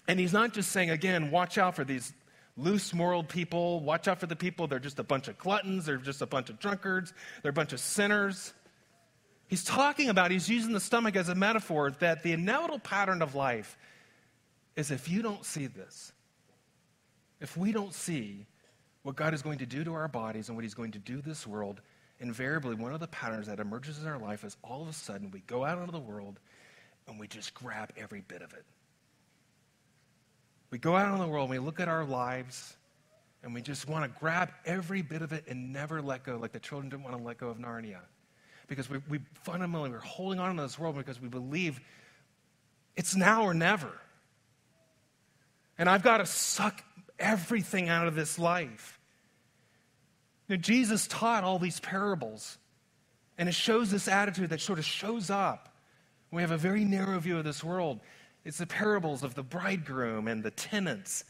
And 0.08 0.18
he's 0.18 0.32
not 0.32 0.52
just 0.52 0.72
saying, 0.72 0.90
again, 0.90 1.30
watch 1.30 1.58
out 1.58 1.76
for 1.76 1.84
these 1.84 2.12
loose 2.56 2.92
moral 2.92 3.24
people. 3.24 3.80
Watch 3.80 4.08
out 4.08 4.20
for 4.20 4.26
the 4.26 4.36
people. 4.36 4.66
They're 4.66 4.78
just 4.78 4.98
a 4.98 5.04
bunch 5.04 5.28
of 5.28 5.38
gluttons. 5.38 5.86
They're 5.86 5.96
just 5.96 6.22
a 6.22 6.26
bunch 6.26 6.50
of 6.50 6.58
drunkards. 6.58 7.12
They're 7.42 7.50
a 7.50 7.54
bunch 7.54 7.72
of 7.72 7.80
sinners. 7.80 8.52
He's 9.48 9.64
talking 9.64 10.08
about, 10.08 10.30
he's 10.30 10.48
using 10.48 10.72
the 10.72 10.80
stomach 10.80 11.16
as 11.16 11.28
a 11.28 11.34
metaphor 11.34 11.90
that 12.00 12.22
the 12.22 12.32
inevitable 12.32 12.78
pattern 12.78 13.20
of 13.20 13.34
life 13.34 13.76
is 14.76 14.90
if 14.90 15.08
you 15.08 15.22
don't 15.22 15.44
see 15.44 15.66
this, 15.66 16.12
if 17.40 17.56
we 17.56 17.72
don't 17.72 17.92
see 17.92 18.46
what 19.02 19.16
God 19.16 19.34
is 19.34 19.42
going 19.42 19.58
to 19.58 19.66
do 19.66 19.84
to 19.84 19.94
our 19.94 20.08
bodies 20.08 20.48
and 20.48 20.56
what 20.56 20.62
He's 20.62 20.74
going 20.74 20.92
to 20.92 20.98
do 20.98 21.20
to 21.20 21.28
this 21.28 21.46
world, 21.46 21.80
invariably 22.20 22.76
one 22.76 22.94
of 22.94 23.00
the 23.00 23.08
patterns 23.08 23.48
that 23.48 23.60
emerges 23.60 24.00
in 24.00 24.08
our 24.08 24.18
life 24.18 24.44
is 24.44 24.56
all 24.62 24.82
of 24.82 24.88
a 24.88 24.92
sudden 24.92 25.30
we 25.32 25.40
go 25.40 25.64
out 25.64 25.78
into 25.78 25.92
the 25.92 25.98
world 25.98 26.38
and 27.08 27.18
we 27.18 27.26
just 27.26 27.52
grab 27.52 27.90
every 27.96 28.20
bit 28.20 28.42
of 28.42 28.52
it. 28.52 28.64
We 30.72 30.78
go 30.78 30.96
out 30.96 31.12
into 31.12 31.22
the 31.22 31.28
world 31.28 31.50
and 31.50 31.60
we 31.60 31.64
look 31.64 31.80
at 31.80 31.88
our 31.88 32.02
lives 32.02 32.74
and 33.42 33.52
we 33.52 33.60
just 33.60 33.86
want 33.86 34.10
to 34.10 34.20
grab 34.20 34.50
every 34.64 35.02
bit 35.02 35.20
of 35.20 35.32
it 35.34 35.44
and 35.46 35.70
never 35.70 36.00
let 36.00 36.24
go, 36.24 36.38
like 36.38 36.52
the 36.52 36.60
children 36.60 36.88
didn't 36.88 37.04
want 37.04 37.14
to 37.14 37.22
let 37.22 37.36
go 37.36 37.48
of 37.48 37.58
Narnia. 37.58 38.00
Because 38.68 38.88
we, 38.88 38.98
we 39.06 39.20
fundamentally, 39.44 39.90
we're 39.90 39.98
holding 39.98 40.40
on 40.40 40.56
to 40.56 40.62
this 40.62 40.78
world 40.78 40.96
because 40.96 41.20
we 41.20 41.28
believe 41.28 41.78
it's 42.96 43.14
now 43.14 43.42
or 43.42 43.52
never. 43.52 43.92
And 45.76 45.90
I've 45.90 46.02
got 46.02 46.18
to 46.18 46.26
suck 46.26 46.82
everything 47.18 47.90
out 47.90 48.08
of 48.08 48.14
this 48.14 48.38
life. 48.38 48.98
Know, 50.48 50.56
Jesus 50.56 51.06
taught 51.06 51.44
all 51.44 51.58
these 51.58 51.80
parables, 51.80 52.56
and 53.36 53.46
it 53.46 53.54
shows 53.54 53.90
this 53.90 54.08
attitude 54.08 54.48
that 54.50 54.62
sort 54.62 54.78
of 54.78 54.86
shows 54.86 55.28
up 55.28 55.72
we 56.32 56.40
have 56.40 56.50
a 56.50 56.56
very 56.56 56.84
narrow 56.84 57.20
view 57.20 57.36
of 57.36 57.44
this 57.44 57.62
world. 57.62 58.00
It's 58.44 58.58
the 58.58 58.66
parables 58.66 59.22
of 59.22 59.34
the 59.34 59.42
bridegroom 59.42 60.28
and 60.28 60.42
the 60.42 60.50
tenants. 60.50 61.24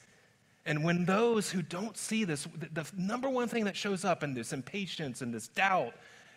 And 0.64 0.84
when 0.84 1.04
those 1.04 1.50
who 1.50 1.62
don't 1.62 1.96
see 1.96 2.24
this, 2.24 2.46
the, 2.56 2.68
the 2.82 2.90
number 2.96 3.28
one 3.28 3.48
thing 3.48 3.64
that 3.64 3.76
shows 3.76 4.04
up 4.04 4.22
in 4.22 4.34
this 4.34 4.52
impatience 4.52 5.20
and 5.20 5.34
this 5.34 5.48
doubt 5.48 5.94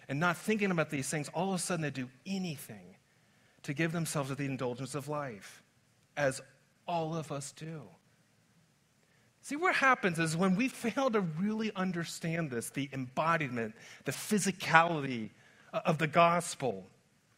and 0.10 0.20
not 0.20 0.38
thinking 0.38 0.72
about 0.72 0.90
these 0.90 1.10
things, 1.10 1.30
all 1.34 1.50
of 1.50 1.56
a 1.56 1.60
sudden 1.60 1.84
they 1.84 1.92
do 1.92 2.10
anything 2.26 2.96
to 3.64 3.74
give 3.74 3.92
themselves 3.92 4.30
to 4.30 4.36
the 4.36 4.46
indulgence 4.46 4.96
of 4.96 5.08
life, 5.08 5.64
as 6.18 6.42
all 6.88 7.16
of 7.16 7.32
us 7.32 7.52
do. 7.52 7.82
See, 9.42 9.56
what 9.56 9.76
happens 9.76 10.18
is 10.18 10.36
when 10.36 10.56
we 10.56 10.68
fail 10.68 11.10
to 11.12 11.22
really 11.22 11.72
understand 11.76 12.50
this, 12.50 12.72
the 12.72 12.90
embodiment, 12.94 13.76
the 14.06 14.12
physicality 14.12 15.30
uh, 15.72 15.82
of 15.86 16.00
the 16.00 16.08
gospel, 16.08 16.86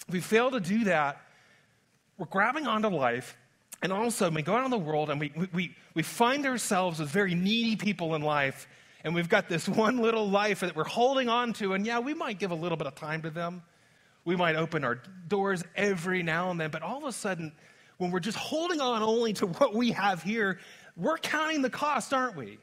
we 0.10 0.22
fail 0.22 0.52
to 0.52 0.60
do 0.62 0.86
that, 0.86 1.22
we're 2.18 2.26
grabbing 2.28 2.68
onto 2.68 2.88
life, 2.90 3.38
and 3.82 3.94
all 3.94 4.02
of 4.02 4.08
a 4.08 4.12
sudden 4.12 4.34
we 4.34 4.42
go 4.42 4.56
out 4.56 4.66
in 4.66 4.72
the 4.72 4.78
world 4.78 5.10
and 5.10 5.20
we, 5.20 5.32
we, 5.54 5.76
we 5.94 6.04
find 6.04 6.46
ourselves 6.46 7.00
as 7.00 7.10
very 7.10 7.36
needy 7.36 7.76
people 7.76 8.16
in 8.16 8.22
life, 8.22 8.68
and 9.04 9.14
we've 9.14 9.30
got 9.30 9.48
this 9.50 9.70
one 9.70 9.98
little 9.98 10.28
life 10.28 10.62
that 10.62 10.76
we're 10.76 10.84
holding 10.84 11.30
on 11.30 11.54
to, 11.54 11.74
and 11.74 11.86
yeah, 11.86 12.00
we 12.00 12.14
might 12.14 12.40
give 12.40 12.52
a 12.52 12.56
little 12.56 12.78
bit 12.78 12.88
of 12.88 12.96
time 12.96 13.22
to 13.22 13.30
them. 13.30 13.62
We 14.26 14.36
might 14.36 14.56
open 14.56 14.84
our 14.84 15.02
doors 15.28 15.64
every 15.76 16.22
now 16.22 16.52
and 16.52 16.60
then, 16.60 16.70
but 16.70 16.82
all 16.82 16.98
of 16.98 17.06
a 17.06 17.12
sudden, 17.12 17.54
when 17.98 18.12
we're 18.12 18.20
just 18.20 18.38
holding 18.38 18.82
on 18.82 19.02
only 19.02 19.34
to 19.34 19.48
what 19.60 19.74
we 19.74 19.92
have 19.92 20.24
here, 20.24 20.60
we're 20.96 21.18
counting 21.18 21.62
the 21.62 21.70
cost, 21.70 22.14
aren't 22.14 22.36
we? 22.36 22.58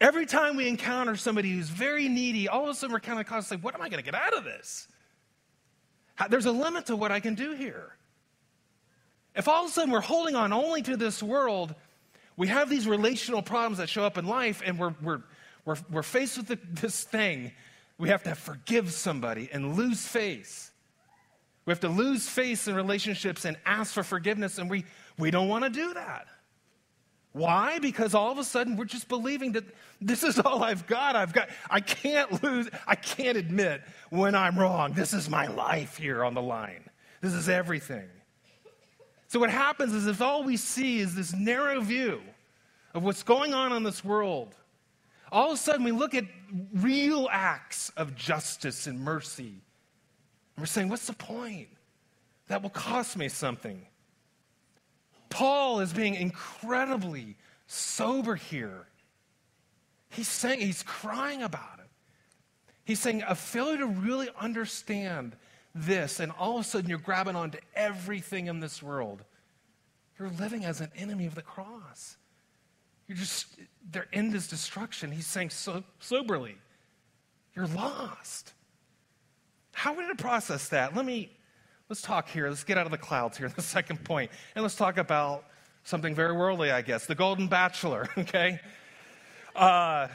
Every 0.00 0.26
time 0.26 0.56
we 0.56 0.68
encounter 0.68 1.16
somebody 1.16 1.50
who's 1.50 1.68
very 1.68 2.08
needy, 2.08 2.48
all 2.48 2.62
of 2.62 2.68
a 2.68 2.74
sudden 2.74 2.94
we're 2.94 3.00
counting 3.00 3.24
the 3.24 3.28
cost. 3.28 3.50
Like, 3.50 3.64
what 3.64 3.74
am 3.74 3.82
I 3.82 3.88
going 3.88 4.02
to 4.02 4.04
get 4.04 4.14
out 4.14 4.32
of 4.32 4.44
this? 4.44 4.86
There's 6.28 6.46
a 6.46 6.52
limit 6.52 6.86
to 6.86 6.96
what 6.96 7.12
I 7.12 7.20
can 7.20 7.34
do 7.34 7.52
here. 7.52 7.94
If 9.36 9.46
all 9.46 9.64
of 9.64 9.70
a 9.70 9.72
sudden 9.72 9.92
we're 9.92 10.00
holding 10.00 10.34
on 10.34 10.52
only 10.52 10.82
to 10.82 10.96
this 10.96 11.22
world, 11.22 11.74
we 12.36 12.48
have 12.48 12.68
these 12.68 12.86
relational 12.86 13.42
problems 13.42 13.78
that 13.78 13.88
show 13.88 14.02
up 14.02 14.18
in 14.18 14.26
life, 14.26 14.62
and 14.64 14.78
we're, 14.78 14.94
we're, 15.02 15.22
we're, 15.64 15.76
we're 15.90 16.02
faced 16.02 16.38
with 16.38 16.48
the, 16.48 16.58
this 16.72 17.04
thing. 17.04 17.52
We 17.98 18.08
have 18.08 18.22
to 18.24 18.34
forgive 18.34 18.92
somebody 18.92 19.48
and 19.52 19.76
lose 19.76 20.06
face. 20.06 20.70
We 21.66 21.72
have 21.72 21.80
to 21.80 21.88
lose 21.88 22.28
face 22.28 22.66
in 22.66 22.74
relationships 22.74 23.44
and 23.44 23.56
ask 23.66 23.92
for 23.92 24.02
forgiveness, 24.02 24.58
and 24.58 24.70
we, 24.70 24.84
we 25.18 25.30
don't 25.30 25.48
want 25.48 25.64
to 25.64 25.70
do 25.70 25.94
that. 25.94 26.26
Why? 27.38 27.78
Because 27.78 28.14
all 28.14 28.32
of 28.32 28.38
a 28.38 28.44
sudden 28.44 28.76
we're 28.76 28.84
just 28.84 29.08
believing 29.08 29.52
that 29.52 29.64
this 30.00 30.24
is 30.24 30.40
all 30.40 30.64
I've 30.64 30.88
got. 30.88 31.14
I've 31.14 31.32
got, 31.32 31.48
I 31.70 31.78
can't 31.78 32.42
lose, 32.42 32.68
I 32.84 32.96
can't 32.96 33.38
admit 33.38 33.82
when 34.10 34.34
I'm 34.34 34.58
wrong. 34.58 34.92
This 34.92 35.14
is 35.14 35.30
my 35.30 35.46
life 35.46 35.96
here 35.96 36.24
on 36.24 36.34
the 36.34 36.42
line. 36.42 36.82
This 37.20 37.34
is 37.34 37.48
everything. 37.48 38.08
So 39.28 39.38
what 39.38 39.50
happens 39.50 39.94
is 39.94 40.08
if 40.08 40.20
all 40.20 40.42
we 40.42 40.56
see 40.56 40.98
is 40.98 41.14
this 41.14 41.32
narrow 41.32 41.80
view 41.80 42.20
of 42.92 43.04
what's 43.04 43.22
going 43.22 43.54
on 43.54 43.72
in 43.72 43.84
this 43.84 44.04
world, 44.04 44.54
all 45.30 45.52
of 45.52 45.54
a 45.54 45.56
sudden 45.56 45.84
we 45.84 45.92
look 45.92 46.14
at 46.14 46.24
real 46.74 47.28
acts 47.30 47.90
of 47.96 48.16
justice 48.16 48.88
and 48.88 48.98
mercy. 48.98 49.62
And 50.56 50.58
we're 50.58 50.66
saying, 50.66 50.88
what's 50.88 51.06
the 51.06 51.12
point? 51.12 51.68
That 52.48 52.62
will 52.62 52.70
cost 52.70 53.16
me 53.16 53.28
something. 53.28 53.86
Paul 55.28 55.80
is 55.80 55.92
being 55.92 56.14
incredibly 56.14 57.36
sober 57.66 58.34
here. 58.34 58.86
He's 60.10 60.28
saying, 60.28 60.60
he's 60.60 60.82
crying 60.82 61.42
about 61.42 61.78
it. 61.78 61.90
He's 62.84 62.98
saying 62.98 63.22
a 63.28 63.34
failure 63.34 63.78
to 63.78 63.86
really 63.86 64.28
understand 64.40 65.36
this, 65.74 66.20
and 66.20 66.32
all 66.38 66.58
of 66.58 66.64
a 66.64 66.68
sudden 66.68 66.88
you're 66.88 66.98
grabbing 66.98 67.36
onto 67.36 67.58
everything 67.74 68.46
in 68.46 68.60
this 68.60 68.82
world. 68.82 69.22
You're 70.18 70.30
living 70.30 70.64
as 70.64 70.80
an 70.80 70.90
enemy 70.96 71.26
of 71.26 71.34
the 71.34 71.42
cross. 71.42 72.16
You're 73.06 73.18
just, 73.18 73.46
their 73.90 74.06
end 74.12 74.34
is 74.34 74.48
destruction. 74.48 75.12
He's 75.12 75.26
saying 75.26 75.50
so, 75.50 75.84
soberly, 76.00 76.56
you're 77.54 77.68
lost. 77.68 78.52
How 79.72 79.92
are 79.92 79.96
would 79.96 80.08
to 80.08 80.22
process 80.22 80.68
that? 80.70 80.96
Let 80.96 81.04
me 81.04 81.30
let's 81.88 82.02
talk 82.02 82.28
here. 82.28 82.48
Let's 82.48 82.64
get 82.64 82.78
out 82.78 82.86
of 82.86 82.92
the 82.92 82.98
clouds 82.98 83.38
here, 83.38 83.48
the 83.56 83.62
second 83.62 84.04
point. 84.04 84.30
And 84.54 84.62
let's 84.62 84.76
talk 84.76 84.98
about 84.98 85.44
something 85.84 86.14
very 86.14 86.32
worldly, 86.32 86.70
I 86.70 86.82
guess 86.82 87.06
the 87.06 87.14
Golden 87.14 87.48
Bachelor, 87.48 88.08
okay? 88.18 88.60
Uh, 89.56 90.08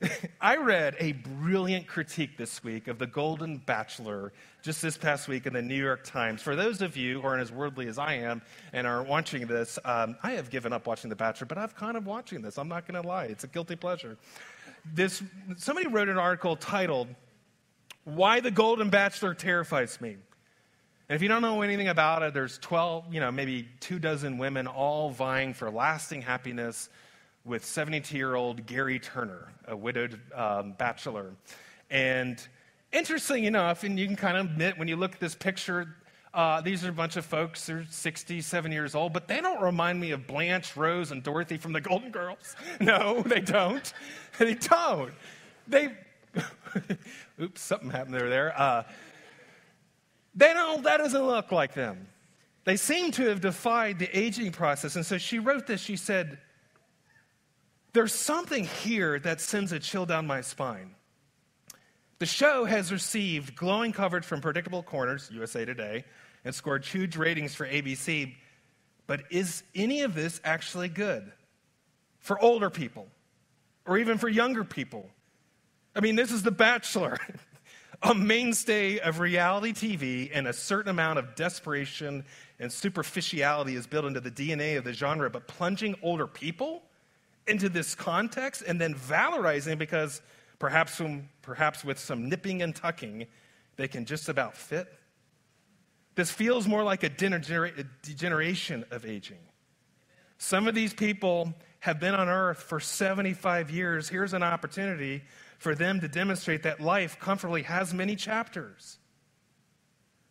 I 0.40 0.56
read 0.56 0.96
a 1.00 1.12
brilliant 1.12 1.86
critique 1.86 2.36
this 2.36 2.62
week 2.62 2.88
of 2.88 2.98
The 2.98 3.06
Golden 3.06 3.58
Bachelor 3.58 4.32
just 4.62 4.82
this 4.82 4.96
past 4.96 5.28
week 5.28 5.46
in 5.46 5.52
the 5.52 5.62
New 5.62 5.80
York 5.80 6.04
Times. 6.04 6.42
For 6.42 6.54
those 6.54 6.82
of 6.82 6.96
you 6.96 7.20
who 7.20 7.26
aren't 7.26 7.42
as 7.42 7.50
worldly 7.50 7.88
as 7.88 7.98
I 7.98 8.14
am 8.14 8.42
and 8.72 8.86
are 8.86 9.02
watching 9.02 9.46
this, 9.46 9.78
um, 9.84 10.16
I 10.22 10.32
have 10.32 10.50
given 10.50 10.72
up 10.72 10.86
watching 10.86 11.10
The 11.10 11.16
Bachelor, 11.16 11.46
but 11.46 11.58
I've 11.58 11.74
kind 11.74 11.96
of 11.96 12.06
watching 12.06 12.42
this. 12.42 12.58
I'm 12.58 12.68
not 12.68 12.86
going 12.86 13.00
to 13.00 13.08
lie, 13.08 13.24
it's 13.24 13.44
a 13.44 13.48
guilty 13.48 13.76
pleasure. 13.76 14.16
This, 14.94 15.22
somebody 15.56 15.88
wrote 15.88 16.08
an 16.08 16.18
article 16.18 16.56
titled, 16.56 17.08
Why 18.04 18.40
the 18.40 18.52
Golden 18.52 18.90
Bachelor 18.90 19.34
Terrifies 19.34 20.00
Me. 20.00 20.16
And 21.08 21.16
if 21.16 21.22
you 21.22 21.28
don't 21.28 21.40
know 21.40 21.62
anything 21.62 21.88
about 21.88 22.22
it, 22.22 22.34
there's 22.34 22.58
12, 22.58 23.14
you 23.14 23.20
know, 23.20 23.32
maybe 23.32 23.66
two 23.80 23.98
dozen 23.98 24.36
women 24.36 24.66
all 24.66 25.10
vying 25.10 25.54
for 25.54 25.70
lasting 25.70 26.20
happiness 26.20 26.90
with 27.46 27.64
72 27.64 28.14
year 28.14 28.34
old 28.34 28.66
Gerry 28.66 28.98
Turner, 28.98 29.48
a 29.66 29.74
widowed 29.74 30.20
um, 30.34 30.72
bachelor. 30.72 31.32
And 31.90 32.46
interesting 32.92 33.44
enough, 33.44 33.84
and 33.84 33.98
you 33.98 34.06
can 34.06 34.16
kind 34.16 34.36
of 34.36 34.46
admit 34.46 34.76
when 34.76 34.86
you 34.86 34.96
look 34.96 35.14
at 35.14 35.20
this 35.20 35.34
picture, 35.34 35.96
uh, 36.34 36.60
these 36.60 36.84
are 36.84 36.90
a 36.90 36.92
bunch 36.92 37.16
of 37.16 37.24
folks, 37.24 37.66
who 37.66 37.78
are 37.78 37.86
67 37.88 38.70
years 38.70 38.94
old, 38.94 39.14
but 39.14 39.26
they 39.28 39.40
don't 39.40 39.62
remind 39.62 39.98
me 39.98 40.10
of 40.10 40.26
Blanche, 40.26 40.76
Rose, 40.76 41.10
and 41.10 41.22
Dorothy 41.22 41.56
from 41.56 41.72
the 41.72 41.80
Golden 41.80 42.10
Girls. 42.10 42.54
No, 42.80 43.22
they 43.22 43.40
don't. 43.40 43.92
They 44.38 44.54
don't. 44.54 45.12
They, 45.66 45.88
oops, 47.40 47.62
something 47.62 47.90
happened 47.90 48.14
there. 48.14 48.28
there. 48.28 48.60
Uh, 48.60 48.82
they 50.38 50.52
don't, 50.52 50.84
that 50.84 50.98
doesn't 50.98 51.26
look 51.26 51.50
like 51.50 51.74
them. 51.74 52.06
They 52.64 52.76
seem 52.76 53.10
to 53.12 53.28
have 53.28 53.40
defied 53.40 53.98
the 53.98 54.08
aging 54.16 54.52
process. 54.52 54.94
And 54.94 55.04
so 55.04 55.18
she 55.18 55.40
wrote 55.40 55.66
this. 55.66 55.80
She 55.80 55.96
said, 55.96 56.38
There's 57.92 58.12
something 58.12 58.64
here 58.64 59.18
that 59.18 59.40
sends 59.40 59.72
a 59.72 59.80
chill 59.80 60.06
down 60.06 60.28
my 60.28 60.42
spine. 60.42 60.94
The 62.20 62.26
show 62.26 62.64
has 62.64 62.92
received 62.92 63.56
glowing 63.56 63.92
coverage 63.92 64.24
from 64.24 64.40
Predictable 64.40 64.82
Corners, 64.82 65.28
USA 65.32 65.64
Today, 65.64 66.04
and 66.44 66.54
scored 66.54 66.84
huge 66.84 67.16
ratings 67.16 67.54
for 67.54 67.66
ABC. 67.66 68.34
But 69.08 69.22
is 69.30 69.64
any 69.74 70.02
of 70.02 70.14
this 70.14 70.40
actually 70.44 70.88
good 70.88 71.32
for 72.20 72.40
older 72.40 72.70
people 72.70 73.08
or 73.86 73.98
even 73.98 74.18
for 74.18 74.28
younger 74.28 74.62
people? 74.62 75.10
I 75.96 76.00
mean, 76.00 76.14
this 76.14 76.30
is 76.30 76.44
The 76.44 76.52
Bachelor, 76.52 77.18
a 78.02 78.14
mainstay 78.14 78.98
of 78.98 79.18
reality 79.18 79.72
TV, 79.72 80.30
and 80.32 80.46
a 80.46 80.52
certain 80.52 80.90
amount 80.90 81.18
of 81.18 81.34
desperation 81.34 82.24
and 82.60 82.72
superficiality 82.72 83.74
is 83.74 83.86
built 83.86 84.04
into 84.04 84.20
the 84.20 84.30
DNA 84.30 84.78
of 84.78 84.84
the 84.84 84.92
genre. 84.92 85.28
But 85.28 85.48
plunging 85.48 85.96
older 86.02 86.26
people 86.26 86.82
into 87.46 87.68
this 87.68 87.94
context 87.94 88.62
and 88.66 88.80
then 88.80 88.94
valorizing 88.94 89.78
because 89.78 90.22
perhaps, 90.58 91.00
perhaps 91.42 91.84
with 91.84 91.98
some 91.98 92.28
nipping 92.28 92.62
and 92.62 92.74
tucking, 92.74 93.26
they 93.76 93.88
can 93.88 94.04
just 94.04 94.28
about 94.28 94.56
fit. 94.56 94.86
This 96.14 96.30
feels 96.30 96.66
more 96.66 96.82
like 96.82 97.04
a 97.04 97.08
degeneration 97.08 98.84
of 98.90 99.06
aging. 99.06 99.38
Some 100.38 100.68
of 100.68 100.74
these 100.74 100.92
people 100.92 101.52
have 101.80 102.00
been 102.00 102.14
on 102.14 102.28
earth 102.28 102.62
for 102.62 102.80
75 102.80 103.70
years. 103.70 104.08
Here's 104.08 104.34
an 104.34 104.42
opportunity 104.42 105.22
for 105.58 105.74
them 105.74 106.00
to 106.00 106.08
demonstrate 106.08 106.62
that 106.62 106.80
life 106.80 107.18
comfortably 107.18 107.62
has 107.62 107.92
many 107.92 108.16
chapters 108.16 108.98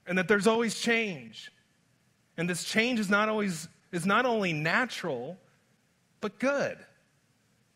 and 0.08 0.18
that 0.18 0.28
there's 0.28 0.48
always 0.48 0.80
change. 0.80 1.52
And 2.38 2.50
this 2.50 2.64
change 2.64 3.00
is 3.00 3.10
not 3.10 3.30
always 3.30 3.68
is 3.92 4.06
not 4.06 4.26
only 4.26 4.54
natural, 4.54 5.38
but 6.20 6.40
good. 6.40 6.78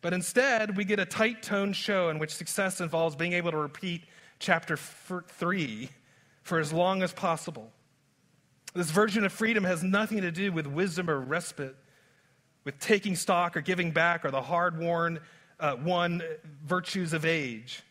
But 0.00 0.12
instead, 0.12 0.76
we 0.76 0.84
get 0.84 0.98
a 0.98 1.06
tight 1.06 1.42
toned 1.42 1.76
show 1.76 2.08
in 2.10 2.18
which 2.18 2.34
success 2.34 2.80
involves 2.80 3.16
being 3.16 3.32
able 3.34 3.50
to 3.50 3.56
repeat 3.56 4.02
chapter 4.38 4.76
three 4.76 5.90
for 6.42 6.58
as 6.58 6.72
long 6.72 7.02
as 7.02 7.12
possible. 7.12 7.70
This 8.74 8.90
version 8.90 9.24
of 9.24 9.32
freedom 9.32 9.64
has 9.64 9.82
nothing 9.82 10.22
to 10.22 10.32
do 10.32 10.50
with 10.50 10.66
wisdom 10.66 11.08
or 11.08 11.20
respite, 11.20 11.76
with 12.64 12.78
taking 12.78 13.14
stock 13.14 13.56
or 13.56 13.60
giving 13.60 13.90
back 13.90 14.24
or 14.24 14.30
the 14.30 14.42
hard 14.42 14.78
worn 14.78 15.20
uh, 15.62 15.76
won 15.82 16.22
virtues 16.66 17.14
of 17.14 17.24
age. 17.24 17.82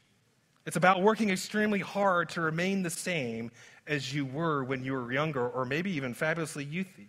It's 0.68 0.76
about 0.76 1.02
working 1.02 1.32
extremely 1.32 1.80
hard 1.80 2.30
to 2.30 2.42
remain 2.42 2.84
the 2.84 2.92
same 2.92 3.50
as 3.88 4.14
you 4.14 4.26
were 4.26 4.64
when 4.64 4.84
you 4.84 4.94
were 4.94 5.12
younger 5.12 5.48
or 5.48 5.66
maybe 5.66 5.90
even 5.92 6.14
fabulously 6.14 6.66
youthy 6.68 7.08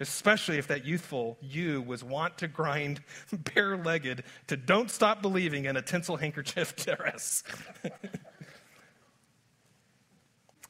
especially 0.00 0.58
if 0.58 0.66
that 0.68 0.84
youthful 0.84 1.38
you 1.40 1.80
was 1.82 2.02
wont 2.02 2.36
to 2.38 2.48
grind 2.48 3.00
bare 3.54 3.76
legged 3.76 4.24
to 4.46 4.56
don't 4.56 4.90
stop 4.90 5.22
believing 5.22 5.66
in 5.66 5.76
a 5.76 5.82
tinsel 5.82 6.16
handkerchief 6.16 6.74
dress. 6.84 7.42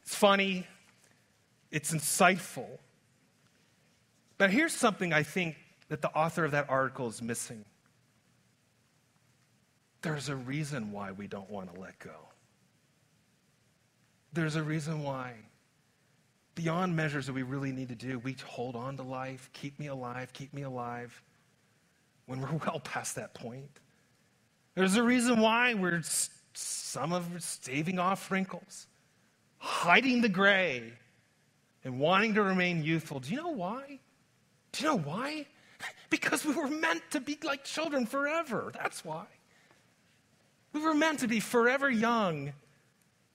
it's 0.03 0.15
funny, 0.15 0.67
it's 1.71 1.93
insightful. 1.93 2.79
But 4.37 4.51
here's 4.51 4.73
something 4.73 5.13
I 5.13 5.23
think 5.23 5.55
that 5.89 6.01
the 6.01 6.09
author 6.09 6.45
of 6.45 6.51
that 6.51 6.69
article 6.69 7.07
is 7.07 7.21
missing. 7.21 7.65
There's 10.05 10.29
a 10.29 10.35
reason 10.35 10.91
why 10.91 11.13
we 11.13 11.25
don't 11.25 11.49
want 11.49 11.73
to 11.73 11.81
let 11.81 11.97
go. 11.97 12.29
There's 14.33 14.55
a 14.55 14.61
reason 14.61 15.01
why 15.01 15.33
beyond 16.53 16.95
measures 16.95 17.25
that 17.25 17.33
we 17.33 17.41
really 17.41 17.71
need 17.71 17.89
to 17.89 17.95
do, 17.95 18.19
we 18.19 18.35
hold 18.45 18.75
on 18.75 18.97
to 18.97 19.01
life, 19.01 19.49
keep 19.51 19.79
me 19.79 19.87
alive, 19.87 20.31
keep 20.31 20.53
me 20.53 20.61
alive, 20.61 21.19
when 22.27 22.39
we're 22.39 22.51
well 22.67 22.79
past 22.81 23.15
that 23.15 23.33
point. 23.33 23.79
There's 24.75 24.95
a 24.95 25.01
reason 25.01 25.39
why 25.39 25.73
we're 25.73 26.03
some 26.53 27.11
of 27.11 27.35
us 27.35 27.43
staving 27.43 27.97
off 27.97 28.29
wrinkles, 28.29 28.85
hiding 29.57 30.21
the 30.21 30.29
gray, 30.29 30.93
and 31.83 31.99
wanting 31.99 32.35
to 32.35 32.43
remain 32.43 32.83
youthful. 32.83 33.21
Do 33.21 33.31
you 33.31 33.37
know 33.37 33.49
why? 33.49 33.99
Do 34.71 34.83
you 34.83 34.89
know 34.89 34.99
why? 34.99 35.47
Because 36.11 36.45
we 36.45 36.53
were 36.53 36.69
meant 36.69 37.01
to 37.11 37.19
be 37.19 37.37
like 37.43 37.63
children 37.63 38.05
forever. 38.05 38.71
That's 38.71 39.03
why. 39.03 39.25
We 40.75 40.81
were 40.81 40.93
meant 40.93 41.19
to 41.19 41.29
be 41.29 41.39
forever 41.39 41.89
young 41.89 42.51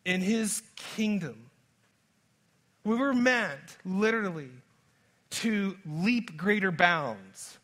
in 0.04 0.20
His 0.20 0.62
kingdom. 0.76 1.50
We 2.84 2.96
were 2.96 3.14
meant, 3.14 3.78
literally, 3.82 4.50
to 5.30 5.74
leap 5.86 6.36
greater 6.36 6.70
bounds, 6.70 7.58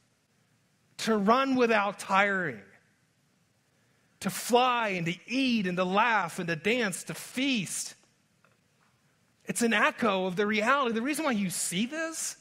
to 0.98 1.18
run 1.18 1.56
without 1.56 1.98
tiring, 1.98 2.62
to 4.20 4.30
fly 4.30 4.88
and 4.88 5.04
to 5.06 5.14
eat 5.26 5.66
and 5.66 5.76
to 5.76 5.84
laugh 5.84 6.38
and 6.38 6.48
to 6.48 6.56
dance, 6.56 7.04
to 7.04 7.14
feast. 7.14 7.96
It's 9.44 9.60
an 9.60 9.74
echo 9.74 10.24
of 10.24 10.36
the 10.36 10.46
reality. 10.46 10.94
The 10.94 11.02
reason 11.02 11.26
why 11.26 11.32
you 11.32 11.50
see 11.50 11.84
this, 11.84 12.36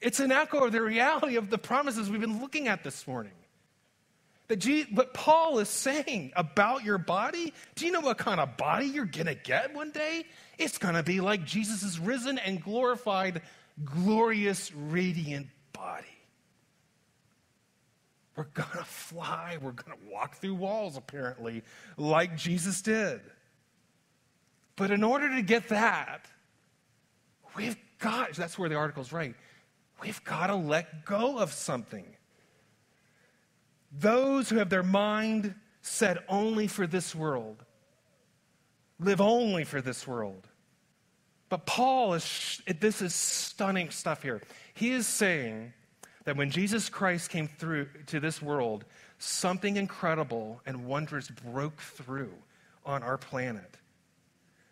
it's 0.00 0.20
an 0.20 0.30
echo 0.30 0.64
of 0.64 0.70
the 0.70 0.82
reality 0.82 1.34
of 1.34 1.50
the 1.50 1.58
promises 1.58 2.08
we've 2.08 2.20
been 2.20 2.40
looking 2.40 2.68
at 2.68 2.84
this 2.84 3.08
morning. 3.08 3.32
Jesus, 4.54 4.92
what 4.92 5.12
Paul 5.12 5.58
is 5.58 5.68
saying 5.68 6.32
about 6.36 6.84
your 6.84 6.98
body, 6.98 7.52
do 7.74 7.84
you 7.84 7.90
know 7.90 8.00
what 8.00 8.18
kind 8.18 8.38
of 8.38 8.56
body 8.56 8.86
you're 8.86 9.04
going 9.04 9.26
to 9.26 9.34
get 9.34 9.74
one 9.74 9.90
day? 9.90 10.24
It's 10.56 10.78
going 10.78 10.94
to 10.94 11.02
be 11.02 11.20
like 11.20 11.44
Jesus' 11.44 11.98
risen 11.98 12.38
and 12.38 12.62
glorified, 12.62 13.42
glorious, 13.84 14.72
radiant 14.72 15.48
body. 15.72 16.06
We're 18.36 18.44
going 18.44 18.68
to 18.70 18.84
fly. 18.84 19.58
We're 19.60 19.72
going 19.72 19.98
to 19.98 20.12
walk 20.12 20.36
through 20.36 20.54
walls, 20.54 20.96
apparently, 20.96 21.64
like 21.96 22.36
Jesus 22.36 22.82
did. 22.82 23.20
But 24.76 24.90
in 24.90 25.02
order 25.02 25.34
to 25.34 25.42
get 25.42 25.70
that, 25.70 26.26
we've 27.56 27.76
got, 27.98 28.34
that's 28.34 28.58
where 28.58 28.68
the 28.68 28.74
article's 28.76 29.10
right, 29.10 29.34
we've 30.02 30.22
got 30.22 30.48
to 30.48 30.54
let 30.54 31.04
go 31.04 31.38
of 31.38 31.52
something. 31.52 32.04
Those 33.98 34.48
who 34.48 34.56
have 34.56 34.70
their 34.70 34.82
mind 34.82 35.54
set 35.80 36.24
only 36.28 36.66
for 36.66 36.86
this 36.86 37.14
world 37.14 37.64
live 38.98 39.20
only 39.20 39.64
for 39.64 39.80
this 39.80 40.06
world. 40.06 40.48
But 41.48 41.66
Paul 41.66 42.14
is, 42.14 42.60
this 42.80 43.02
is 43.02 43.14
stunning 43.14 43.90
stuff 43.90 44.22
here. 44.22 44.42
He 44.74 44.90
is 44.90 45.06
saying 45.06 45.72
that 46.24 46.36
when 46.36 46.50
Jesus 46.50 46.88
Christ 46.88 47.30
came 47.30 47.46
through 47.46 47.88
to 48.06 48.18
this 48.18 48.42
world, 48.42 48.84
something 49.18 49.76
incredible 49.76 50.60
and 50.66 50.86
wondrous 50.86 51.28
broke 51.28 51.80
through 51.80 52.32
on 52.84 53.02
our 53.02 53.16
planet. 53.16 53.76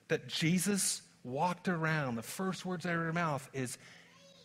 That 0.09 0.27
Jesus 0.27 1.03
walked 1.23 1.69
around, 1.69 2.17
the 2.17 2.23
first 2.23 2.67
words 2.67 2.87
out 2.87 2.97
of 2.97 3.07
his 3.07 3.15
mouth 3.15 3.49
is, 3.53 3.79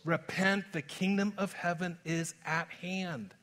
Repent, 0.04 0.64
the 0.72 0.80
kingdom 0.80 1.34
of 1.36 1.52
heaven 1.52 1.98
is 2.04 2.34
at 2.46 2.68
hand. 2.80 3.34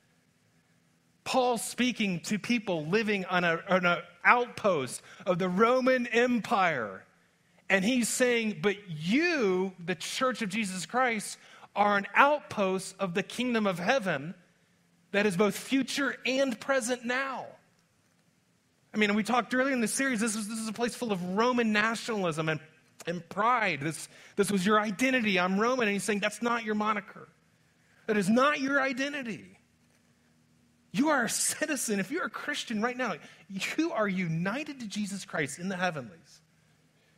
Paul 1.27 1.57
speaking 1.57 2.21
to 2.21 2.39
people 2.39 2.85
living 2.85 3.25
on, 3.25 3.43
an 3.43 3.97
outpost 4.23 5.01
of 5.25 5.37
the 5.39 5.49
Roman 5.49 6.07
Empire. 6.07 7.03
And 7.69 7.83
he's 7.83 8.07
saying, 8.07 8.59
But 8.61 8.77
you, 8.89 9.73
the 9.85 9.95
church 9.95 10.41
of 10.41 10.47
Jesus 10.47 10.85
Christ, 10.85 11.37
are 11.75 11.97
an 11.97 12.07
outpost 12.15 12.95
of 12.97 13.13
the 13.13 13.23
kingdom 13.23 13.67
of 13.67 13.77
heaven 13.77 14.35
that 15.11 15.25
is 15.25 15.35
both 15.35 15.57
future 15.57 16.15
and 16.25 16.57
present 16.61 17.03
now. 17.03 17.45
I 18.93 18.97
mean, 18.97 19.13
we 19.13 19.21
talked 19.21 19.53
earlier 19.53 19.73
in 19.73 19.81
the 19.81 19.87
series, 19.89 20.21
this 20.21 20.33
is, 20.33 20.47
this 20.47 20.59
is 20.59 20.69
a 20.69 20.73
place 20.73 20.95
full 20.95 21.11
of 21.11 21.21
Roman 21.35 21.73
nationalism 21.73 22.47
and, 22.47 22.61
and 23.05 23.27
pride. 23.27 23.81
This, 23.81 24.07
this 24.37 24.49
was 24.49 24.65
your 24.65 24.79
identity. 24.79 25.37
I'm 25.37 25.59
Roman. 25.59 25.89
And 25.89 25.93
he's 25.93 26.05
saying, 26.05 26.19
That's 26.19 26.41
not 26.41 26.63
your 26.63 26.75
moniker. 26.75 27.27
That 28.05 28.15
is 28.15 28.29
not 28.29 28.61
your 28.61 28.81
identity. 28.81 29.56
You 30.91 31.09
are 31.09 31.25
a 31.25 31.29
citizen. 31.29 31.99
If 31.99 32.11
you're 32.11 32.25
a 32.25 32.29
Christian 32.29 32.81
right 32.81 32.97
now, 32.97 33.15
you 33.49 33.91
are 33.91 34.07
united 34.07 34.79
to 34.79 34.87
Jesus 34.87 35.25
Christ 35.25 35.59
in 35.59 35.69
the 35.69 35.75
heavenlies. 35.75 36.41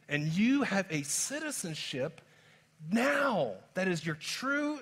And 0.07 0.27
you 0.27 0.63
have 0.63 0.87
a 0.89 1.03
citizenship 1.03 2.21
now 2.91 3.53
that 3.75 3.87
is 3.87 4.05
your 4.05 4.15
true 4.15 4.79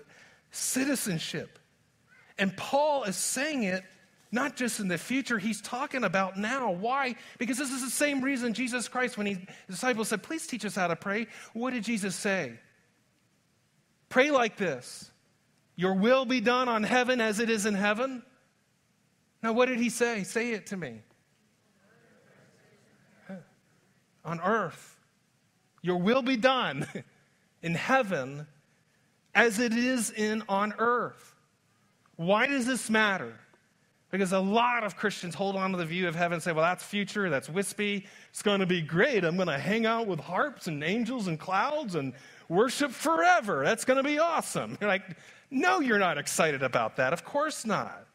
citizenship. 0.51 1.59
And 2.37 2.55
Paul 2.55 3.03
is 3.03 3.15
saying 3.15 3.63
it 3.63 3.83
not 4.31 4.55
just 4.55 4.79
in 4.79 4.87
the 4.87 4.97
future, 4.97 5.37
he's 5.37 5.61
talking 5.61 6.03
about 6.03 6.37
now. 6.37 6.71
Why? 6.71 7.15
Because 7.37 7.57
this 7.57 7.71
is 7.71 7.83
the 7.83 7.89
same 7.89 8.21
reason 8.21 8.53
Jesus 8.53 8.87
Christ, 8.87 9.17
when 9.17 9.25
he, 9.25 9.37
disciples 9.69 10.09
said, 10.09 10.21
Please 10.21 10.45
teach 10.47 10.65
us 10.65 10.75
how 10.75 10.87
to 10.87 10.95
pray, 10.95 11.27
what 11.53 11.73
did 11.73 11.83
Jesus 11.83 12.15
say? 12.15 12.59
Pray 14.09 14.31
like 14.31 14.57
this 14.57 15.09
Your 15.75 15.93
will 15.93 16.25
be 16.25 16.41
done 16.41 16.67
on 16.67 16.83
heaven 16.83 17.21
as 17.21 17.39
it 17.39 17.49
is 17.49 17.65
in 17.65 17.73
heaven. 17.73 18.23
Now, 19.41 19.53
what 19.53 19.67
did 19.67 19.79
he 19.79 19.89
say? 19.89 20.23
Say 20.23 20.51
it 20.51 20.67
to 20.67 20.77
me. 20.77 21.01
On 24.25 24.39
earth. 24.41 24.99
Your 25.81 25.97
will 25.97 26.21
be 26.21 26.35
done 26.35 26.87
in 27.61 27.75
heaven 27.75 28.47
as 29.33 29.59
it 29.59 29.73
is 29.73 30.11
in 30.11 30.43
on 30.49 30.73
earth. 30.79 31.35
Why 32.15 32.47
does 32.47 32.65
this 32.65 32.89
matter? 32.89 33.33
Because 34.09 34.31
a 34.31 34.39
lot 34.39 34.83
of 34.83 34.95
Christians 34.95 35.35
hold 35.35 35.55
on 35.55 35.71
to 35.71 35.77
the 35.77 35.85
view 35.85 36.07
of 36.07 36.15
heaven 36.15 36.35
and 36.35 36.43
say, 36.43 36.51
well, 36.51 36.63
that's 36.63 36.83
future, 36.83 37.29
that's 37.29 37.49
wispy, 37.49 38.05
it's 38.29 38.41
going 38.41 38.61
to 38.61 38.65
be 38.65 38.81
great. 38.81 39.23
I'm 39.23 39.35
going 39.35 39.49
to 39.49 39.59
hang 39.59 39.85
out 39.85 40.07
with 40.07 40.19
harps 40.19 40.67
and 40.67 40.83
angels 40.83 41.27
and 41.27 41.39
clouds 41.39 41.95
and 41.95 42.13
worship 42.49 42.91
forever. 42.91 43.63
That's 43.63 43.85
going 43.85 43.97
to 43.97 44.03
be 44.03 44.17
awesome. 44.17 44.77
You're 44.81 44.89
like, 44.89 45.03
no, 45.51 45.79
you're 45.79 45.99
not 45.99 46.17
excited 46.17 46.63
about 46.63 46.97
that. 46.97 47.13
Of 47.13 47.23
course 47.23 47.65
not. 47.65 48.06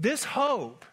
This 0.00 0.22
hope 0.22 0.84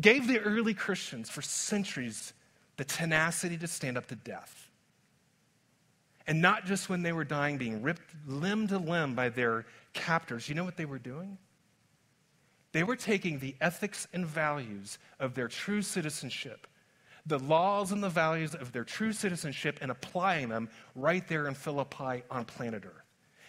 gave 0.00 0.26
the 0.26 0.40
early 0.40 0.74
Christians 0.74 1.30
for 1.30 1.40
centuries 1.40 2.32
the 2.76 2.84
tenacity 2.84 3.56
to 3.58 3.68
stand 3.68 3.96
up 3.96 4.08
to 4.08 4.16
death. 4.16 4.70
And 6.26 6.42
not 6.42 6.64
just 6.64 6.88
when 6.88 7.02
they 7.02 7.12
were 7.12 7.22
dying, 7.22 7.56
being 7.56 7.80
ripped 7.80 8.02
limb 8.26 8.66
to 8.68 8.78
limb 8.78 9.14
by 9.14 9.28
their 9.28 9.66
captors. 9.92 10.48
You 10.48 10.56
know 10.56 10.64
what 10.64 10.76
they 10.76 10.84
were 10.84 10.98
doing? 10.98 11.38
They 12.72 12.82
were 12.82 12.96
taking 12.96 13.38
the 13.38 13.54
ethics 13.60 14.08
and 14.12 14.26
values 14.26 14.98
of 15.20 15.34
their 15.34 15.46
true 15.46 15.82
citizenship, 15.82 16.66
the 17.24 17.38
laws 17.38 17.92
and 17.92 18.02
the 18.02 18.08
values 18.08 18.56
of 18.56 18.72
their 18.72 18.82
true 18.82 19.12
citizenship, 19.12 19.78
and 19.80 19.92
applying 19.92 20.48
them 20.48 20.68
right 20.96 21.26
there 21.28 21.46
in 21.46 21.54
Philippi 21.54 22.24
on 22.32 22.44
planet 22.46 22.84
Earth. 22.84 23.04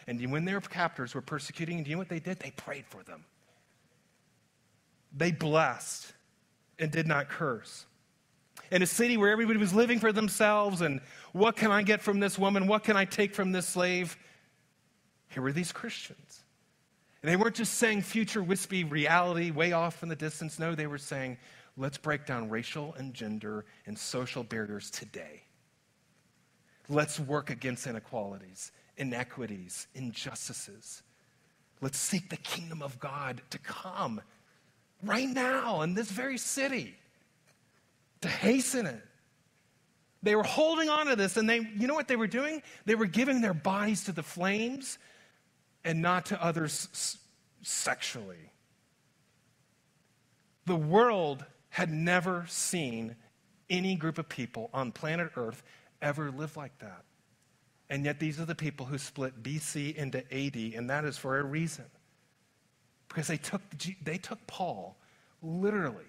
And 0.06 0.32
when 0.32 0.46
their 0.46 0.62
captors 0.62 1.16
were 1.16 1.22
persecuting, 1.22 1.82
do 1.82 1.90
you 1.90 1.96
know 1.96 2.00
what 2.00 2.10
they 2.10 2.20
did? 2.20 2.38
They 2.38 2.52
prayed 2.52 2.86
for 2.86 3.02
them. 3.02 3.26
They 5.16 5.32
blessed 5.32 6.14
and 6.78 6.92
did 6.92 7.08
not 7.08 7.30
curse 7.30 7.86
in 8.72 8.82
a 8.82 8.86
city 8.86 9.18
where 9.18 9.32
everybody 9.32 9.60
was 9.60 9.74
living 9.74 10.00
for 10.00 10.12
themselves 10.12 10.82
and 10.82 11.02
what 11.34 11.56
can 11.56 11.72
I 11.72 11.82
get 11.82 12.02
from 12.02 12.20
this 12.20 12.40
woman? 12.40 12.68
What 12.68 12.84
can 12.84 12.98
I 12.98 13.06
take 13.06 13.36
from 13.36 13.52
this 13.52 13.68
slave? 13.68 14.18
Here 15.30 15.42
were 15.42 15.52
these 15.52 15.72
Christians. 15.72 16.44
And 17.22 17.32
they 17.32 17.36
weren't 17.36 17.56
just 17.56 17.76
saying 17.76 18.04
future 18.04 18.44
wispy 18.44 18.84
reality 18.84 19.52
way 19.52 19.72
off 19.72 20.04
in 20.04 20.10
the 20.10 20.16
distance. 20.16 20.60
No, 20.60 20.76
they 20.76 20.88
were 20.88 20.98
saying, 20.98 21.38
let's 21.76 21.98
break 21.98 22.26
down 22.26 22.50
racial 22.50 22.94
and 22.98 23.14
gender 23.14 23.66
and 23.86 23.98
social 23.98 24.44
barriers 24.44 24.90
today. 24.92 25.44
Let's 26.88 27.20
work 27.20 27.50
against 27.50 27.88
inequalities, 27.88 28.72
inequities, 28.98 29.88
injustices. 29.96 31.02
Let's 31.82 31.98
seek 31.98 32.30
the 32.30 32.38
kingdom 32.38 32.82
of 32.82 33.00
God 33.00 33.42
to 33.50 33.58
come 33.58 34.22
right 35.04 35.28
now 35.28 35.82
in 35.82 35.94
this 35.94 36.10
very 36.10 36.38
city 36.38 36.96
to 38.22 38.28
hasten 38.28 38.86
it. 38.86 39.02
They 40.24 40.36
were 40.36 40.44
holding 40.44 40.90
on 40.90 41.06
to 41.06 41.16
this, 41.16 41.38
and 41.38 41.48
they, 41.48 41.60
you 41.78 41.88
know 41.88 41.94
what 41.94 42.08
they 42.08 42.16
were 42.16 42.28
doing? 42.28 42.64
They 42.86 42.96
were 42.96 43.06
giving 43.06 43.42
their 43.42 43.54
bodies 43.54 44.06
to 44.06 44.12
the 44.12 44.24
flames 44.24 44.98
and 45.84 46.02
not 46.02 46.28
to 46.28 46.44
others 46.44 47.20
sexually. 47.62 48.52
The 50.66 50.76
world 50.76 51.46
had 51.70 51.92
never 51.92 52.46
seen 52.48 53.16
any 53.70 53.96
group 53.96 54.18
of 54.18 54.28
people 54.28 54.70
on 54.74 54.92
planet 54.92 55.32
Earth 55.36 55.62
ever 56.02 56.32
live 56.32 56.58
like 56.58 56.78
that. 56.80 57.04
And 57.90 58.04
yet, 58.04 58.20
these 58.20 58.40
are 58.40 58.46
the 58.46 58.56
people 58.56 58.88
who 58.88 58.98
split 58.98 59.44
BC 59.44 59.96
into 59.96 60.20
AD, 60.34 60.56
and 60.76 60.90
that 60.90 61.06
is 61.06 61.20
for 61.20 61.38
a 61.38 61.44
reason. 61.44 61.86
Because 63.16 63.30
they 63.30 63.38
took, 63.38 63.62
they 64.04 64.18
took 64.18 64.46
Paul 64.46 64.98
literally 65.42 66.04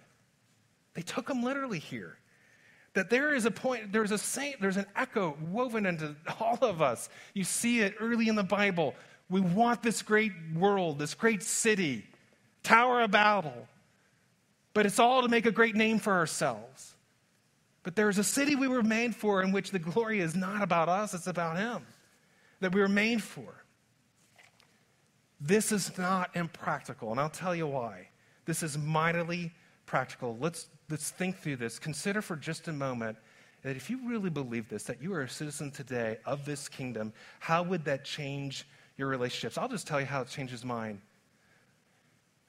they 0.96 1.02
took 1.02 1.28
him 1.30 1.42
literally 1.42 1.78
here. 1.78 2.16
That 2.94 3.10
there 3.10 3.34
is 3.34 3.44
a 3.44 3.50
point, 3.50 3.92
there's 3.92 4.10
a 4.12 4.18
saint, 4.18 4.62
there's 4.62 4.78
an 4.78 4.86
echo 4.96 5.36
woven 5.50 5.84
into 5.84 6.16
all 6.40 6.58
of 6.62 6.82
us. 6.82 7.10
You 7.34 7.44
see 7.44 7.80
it 7.80 7.94
early 8.00 8.28
in 8.28 8.34
the 8.34 8.42
Bible. 8.42 8.94
We 9.28 9.42
want 9.42 9.82
this 9.82 10.00
great 10.00 10.32
world, 10.54 10.98
this 10.98 11.12
great 11.12 11.42
city, 11.42 12.06
Tower 12.62 13.02
of 13.02 13.10
Babel. 13.10 13.68
But 14.72 14.86
it's 14.86 14.98
all 14.98 15.22
to 15.22 15.28
make 15.28 15.44
a 15.44 15.52
great 15.52 15.76
name 15.76 15.98
for 15.98 16.14
ourselves. 16.14 16.94
But 17.82 17.94
there's 17.94 18.16
a 18.16 18.24
city 18.24 18.56
we 18.56 18.66
were 18.66 18.82
made 18.82 19.14
for 19.14 19.42
in 19.42 19.52
which 19.52 19.70
the 19.70 19.78
glory 19.78 20.20
is 20.20 20.34
not 20.34 20.62
about 20.62 20.88
us, 20.88 21.12
it's 21.12 21.26
about 21.26 21.58
Him. 21.58 21.86
That 22.60 22.74
we 22.74 22.80
were 22.80 22.88
made 22.88 23.22
for. 23.22 23.65
This 25.40 25.72
is 25.72 25.96
not 25.98 26.34
impractical, 26.34 27.10
and 27.10 27.20
I'll 27.20 27.28
tell 27.28 27.54
you 27.54 27.66
why. 27.66 28.08
This 28.46 28.62
is 28.62 28.78
mightily 28.78 29.52
practical. 29.84 30.36
Let's, 30.40 30.68
let's 30.88 31.10
think 31.10 31.38
through 31.38 31.56
this. 31.56 31.78
Consider 31.78 32.22
for 32.22 32.36
just 32.36 32.68
a 32.68 32.72
moment 32.72 33.18
that 33.62 33.76
if 33.76 33.90
you 33.90 34.08
really 34.08 34.30
believe 34.30 34.68
this, 34.68 34.84
that 34.84 35.02
you 35.02 35.12
are 35.12 35.22
a 35.22 35.28
citizen 35.28 35.70
today 35.70 36.18
of 36.24 36.44
this 36.44 36.68
kingdom, 36.68 37.12
how 37.40 37.62
would 37.62 37.84
that 37.84 38.04
change 38.04 38.66
your 38.96 39.08
relationships? 39.08 39.58
I'll 39.58 39.68
just 39.68 39.86
tell 39.86 40.00
you 40.00 40.06
how 40.06 40.22
it 40.22 40.28
changes 40.28 40.64
mine. 40.64 41.02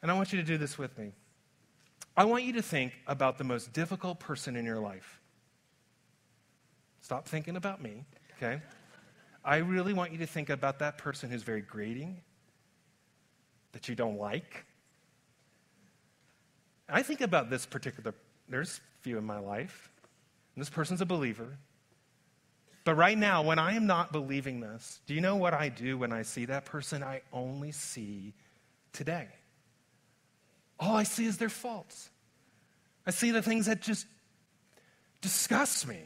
And 0.02 0.12
I 0.12 0.14
want 0.14 0.32
you 0.32 0.40
to 0.40 0.46
do 0.46 0.58
this 0.58 0.78
with 0.78 0.98
me. 0.98 1.12
I 2.16 2.26
want 2.26 2.44
you 2.44 2.54
to 2.54 2.62
think 2.62 2.94
about 3.08 3.38
the 3.38 3.44
most 3.44 3.74
difficult 3.74 4.20
person 4.20 4.56
in 4.56 4.66
your 4.66 4.80
life. 4.80 5.20
Stop 7.02 7.28
thinking 7.28 7.56
about 7.56 7.82
me, 7.82 8.06
okay? 8.38 8.62
I 9.44 9.58
really 9.58 9.94
want 9.94 10.12
you 10.12 10.18
to 10.20 10.28
think 10.28 10.50
about 10.50 10.80
that 10.80 10.98
person 10.98 11.30
who's 11.30 11.44
very 11.44 11.62
grating, 11.62 12.22
that 13.74 13.90
you 13.90 13.96
don't 13.96 14.18
like, 14.18 14.66
I 16.90 17.04
think 17.04 17.22
about 17.22 17.50
this 17.50 17.66
particular, 17.66 18.14
there's 18.48 18.78
a 18.78 19.04
few 19.04 19.18
in 19.18 19.26
my 19.26 19.40
life. 19.40 19.92
this 20.56 20.70
person's 20.70 21.02
a 21.02 21.06
believer. 21.06 21.58
But 22.86 22.96
right 22.96 23.18
now, 23.18 23.44
when 23.44 23.60
I 23.60 23.74
am 23.74 23.86
not 23.86 24.14
believing 24.14 24.62
this, 24.62 25.02
do 25.06 25.14
you 25.14 25.20
know 25.20 25.36
what 25.36 25.54
I 25.54 25.68
do 25.68 25.98
when 25.98 26.14
I 26.14 26.22
see 26.22 26.46
that 26.46 26.64
person? 26.64 27.04
I 27.04 27.22
only 27.34 27.74
see 27.74 28.34
today. 28.94 29.28
All 30.80 30.96
I 30.96 31.04
see 31.04 31.26
is 31.26 31.38
their 31.38 31.50
faults. 31.50 32.10
I 33.06 33.12
see 33.12 33.32
the 33.32 33.42
things 33.42 33.66
that 33.66 33.82
just 33.82 34.08
disgust 35.20 35.86
me. 35.86 36.00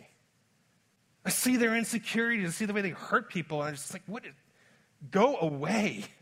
I 1.24 1.30
see 1.30 1.58
their 1.58 1.76
insecurities. 1.76 2.50
I 2.50 2.52
see 2.52 2.66
the 2.66 2.74
way 2.74 2.82
they 2.82 2.90
hurt 2.90 3.30
people. 3.30 3.60
And 3.60 3.70
I'm 3.70 3.76
just 3.76 3.94
like, 3.94 4.02
what? 4.08 4.24
Go 5.12 5.38
away. 5.38 6.06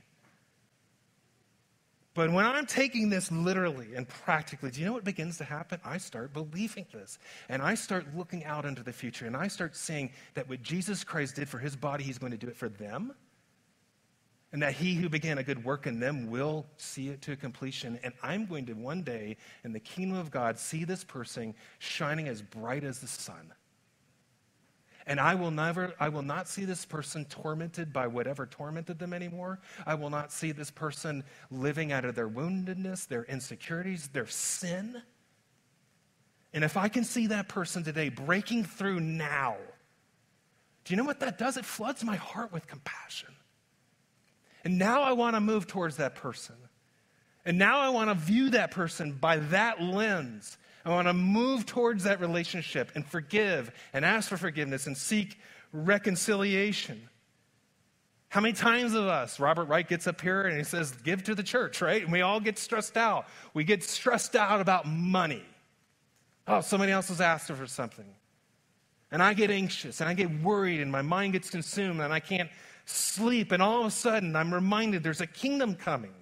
But 2.19 2.33
when 2.33 2.45
I'm 2.45 2.65
taking 2.65 3.09
this 3.09 3.31
literally 3.31 3.95
and 3.95 4.05
practically, 4.05 4.71
do 4.71 4.81
you 4.81 4.85
know 4.85 4.91
what 4.91 5.05
begins 5.05 5.37
to 5.37 5.45
happen? 5.45 5.79
I 5.85 5.97
start 5.97 6.33
believing 6.33 6.85
this. 6.91 7.17
And 7.47 7.61
I 7.61 7.75
start 7.75 8.07
looking 8.13 8.43
out 8.43 8.65
into 8.65 8.83
the 8.83 8.91
future. 8.91 9.25
And 9.25 9.37
I 9.37 9.47
start 9.47 9.73
seeing 9.73 10.11
that 10.33 10.49
what 10.49 10.61
Jesus 10.61 11.05
Christ 11.05 11.37
did 11.37 11.47
for 11.47 11.59
his 11.59 11.77
body, 11.77 12.03
he's 12.03 12.17
going 12.17 12.33
to 12.33 12.37
do 12.37 12.49
it 12.49 12.57
for 12.57 12.67
them. 12.67 13.13
And 14.51 14.61
that 14.61 14.73
he 14.73 14.95
who 14.95 15.07
began 15.07 15.37
a 15.37 15.43
good 15.43 15.63
work 15.63 15.87
in 15.87 16.01
them 16.01 16.29
will 16.29 16.65
see 16.75 17.07
it 17.07 17.21
to 17.21 17.37
completion. 17.37 17.97
And 18.03 18.13
I'm 18.21 18.45
going 18.45 18.65
to 18.65 18.73
one 18.73 19.01
day 19.01 19.37
in 19.63 19.71
the 19.71 19.79
kingdom 19.79 20.17
of 20.17 20.29
God 20.29 20.59
see 20.59 20.83
this 20.83 21.05
person 21.05 21.55
shining 21.77 22.27
as 22.27 22.41
bright 22.41 22.83
as 22.83 22.99
the 22.99 23.07
sun. 23.07 23.53
And 25.09 25.19
I 25.19 25.33
will 25.33 25.49
never, 25.49 25.95
I 25.99 26.09
will 26.09 26.21
not 26.21 26.47
see 26.47 26.65
this 26.65 26.85
person 26.85 27.25
tormented 27.25 27.91
by 27.91 28.05
whatever 28.05 28.45
tormented 28.45 28.99
them 28.99 29.11
anymore. 29.11 29.59
I 29.87 29.95
will 29.95 30.11
not 30.11 30.31
see 30.31 30.51
this 30.51 30.69
person 30.69 31.23
living 31.49 31.91
out 31.91 32.05
of 32.05 32.13
their 32.13 32.29
woundedness, 32.29 33.07
their 33.07 33.23
insecurities, 33.23 34.09
their 34.09 34.27
sin. 34.27 35.01
And 36.53 36.63
if 36.63 36.77
I 36.77 36.89
can 36.89 37.03
see 37.03 37.25
that 37.25 37.49
person 37.49 37.83
today 37.83 38.09
breaking 38.09 38.65
through 38.65 38.99
now, 38.99 39.57
do 40.85 40.93
you 40.93 40.97
know 40.97 41.05
what 41.05 41.21
that 41.21 41.39
does? 41.39 41.57
It 41.57 41.65
floods 41.65 42.03
my 42.03 42.15
heart 42.15 42.53
with 42.53 42.67
compassion. 42.67 43.33
And 44.63 44.77
now 44.77 45.01
I 45.01 45.13
want 45.13 45.35
to 45.35 45.39
move 45.39 45.65
towards 45.65 45.97
that 45.97 46.13
person. 46.13 46.55
And 47.45 47.57
now 47.57 47.79
I 47.79 47.89
want 47.89 48.11
to 48.11 48.13
view 48.13 48.51
that 48.51 48.69
person 48.69 49.13
by 49.13 49.37
that 49.37 49.81
lens 49.81 50.59
I 50.85 50.89
want 50.89 51.07
to 51.07 51.13
move 51.13 51.65
towards 51.65 52.05
that 52.05 52.19
relationship 52.19 52.91
and 52.95 53.05
forgive 53.05 53.71
and 53.93 54.05
ask 54.05 54.29
for 54.29 54.37
forgiveness 54.37 54.87
and 54.87 54.97
seek 54.97 55.37
reconciliation. 55.73 57.09
How 58.29 58.41
many 58.41 58.53
times 58.53 58.93
of 58.93 59.07
us, 59.07 59.39
Robert 59.39 59.65
Wright 59.65 59.87
gets 59.87 60.05
up 60.05 60.21
here 60.21 60.43
and 60.43 60.57
he 60.57 60.63
says, 60.63 60.91
Give 61.03 61.23
to 61.23 61.35
the 61.35 61.43
church, 61.43 61.81
right? 61.81 62.03
And 62.03 62.11
we 62.11 62.21
all 62.21 62.39
get 62.39 62.59
stressed 62.59 62.95
out. 62.95 63.25
We 63.53 63.63
get 63.63 63.83
stressed 63.83 64.35
out 64.35 64.61
about 64.61 64.87
money. 64.87 65.43
Oh, 66.47 66.61
somebody 66.61 66.91
else 66.91 67.09
is 67.09 67.21
asking 67.21 67.55
for 67.55 67.67
something. 67.67 68.05
And 69.11 69.23
I 69.23 69.33
get 69.33 69.49
anxious 69.49 69.99
and 69.99 70.09
I 70.09 70.13
get 70.13 70.29
worried 70.41 70.79
and 70.79 70.91
my 70.91 71.01
mind 71.01 71.33
gets 71.33 71.49
consumed 71.49 72.01
and 72.01 72.13
I 72.13 72.19
can't 72.19 72.49
sleep. 72.85 73.51
And 73.51 73.63
all 73.63 73.81
of 73.81 73.87
a 73.87 73.91
sudden, 73.91 74.35
I'm 74.35 74.53
reminded 74.53 75.03
there's 75.03 75.21
a 75.21 75.27
kingdom 75.27 75.73
coming. 75.73 76.13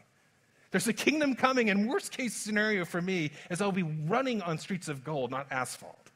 There's 0.72 0.88
a 0.88 0.94
kingdom 0.94 1.36
coming, 1.36 1.70
and 1.70 1.88
worst 1.88 2.12
case 2.12 2.36
scenario 2.36 2.84
for 2.84 3.02
me 3.02 3.32
is 3.50 3.62
I'll 3.62 3.72
be 3.72 3.84
running 3.84 4.42
on 4.42 4.58
streets 4.58 4.90
of 4.90 5.04
gold, 5.04 5.32
not 5.32 5.48
asphalt. 5.52 6.12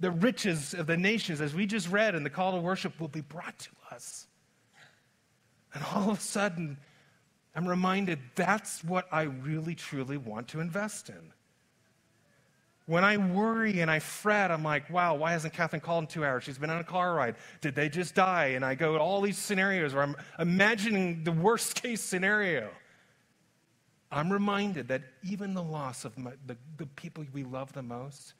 The 0.00 0.10
riches 0.10 0.74
of 0.74 0.86
the 0.86 0.96
nations, 0.96 1.40
as 1.40 1.54
we 1.54 1.66
just 1.66 1.88
read 1.88 2.14
in 2.14 2.24
the 2.24 2.30
call 2.30 2.52
to 2.52 2.58
worship, 2.60 3.00
will 3.00 3.08
be 3.08 3.20
brought 3.20 3.58
to 3.60 3.70
us. 3.92 4.26
And 5.72 5.84
all 5.94 6.10
of 6.10 6.18
a 6.18 6.20
sudden, 6.20 6.78
I'm 7.54 7.66
reminded 7.66 8.18
that's 8.34 8.84
what 8.84 9.06
I 9.12 9.22
really, 9.22 9.74
truly 9.74 10.16
want 10.16 10.48
to 10.48 10.60
invest 10.60 11.08
in. 11.08 11.32
When 12.86 13.02
I 13.02 13.16
worry 13.16 13.80
and 13.80 13.90
I 13.90 13.98
fret, 13.98 14.50
I'm 14.50 14.62
like, 14.62 14.88
wow, 14.90 15.14
why 15.16 15.32
hasn't 15.32 15.54
Catherine 15.54 15.80
called 15.80 16.04
in 16.04 16.08
two 16.08 16.24
hours? 16.24 16.44
She's 16.44 16.58
been 16.58 16.70
on 16.70 16.78
a 16.78 16.84
car 16.84 17.14
ride. 17.14 17.36
Did 17.60 17.74
they 17.74 17.88
just 17.88 18.14
die? 18.14 18.48
And 18.48 18.64
I 18.64 18.74
go 18.74 18.94
to 18.94 19.00
all 19.00 19.20
these 19.20 19.38
scenarios 19.38 19.92
where 19.92 20.04
I'm 20.04 20.16
imagining 20.38 21.24
the 21.24 21.32
worst 21.32 21.82
case 21.82 22.00
scenario. 22.00 22.70
I'm 24.16 24.32
reminded 24.32 24.88
that 24.88 25.02
even 25.22 25.52
the 25.52 25.62
loss 25.62 26.06
of 26.06 26.16
my, 26.16 26.32
the, 26.46 26.56
the 26.78 26.86
people 26.86 27.26
we 27.34 27.44
love 27.44 27.70
the 27.74 27.82
most, 27.82 28.32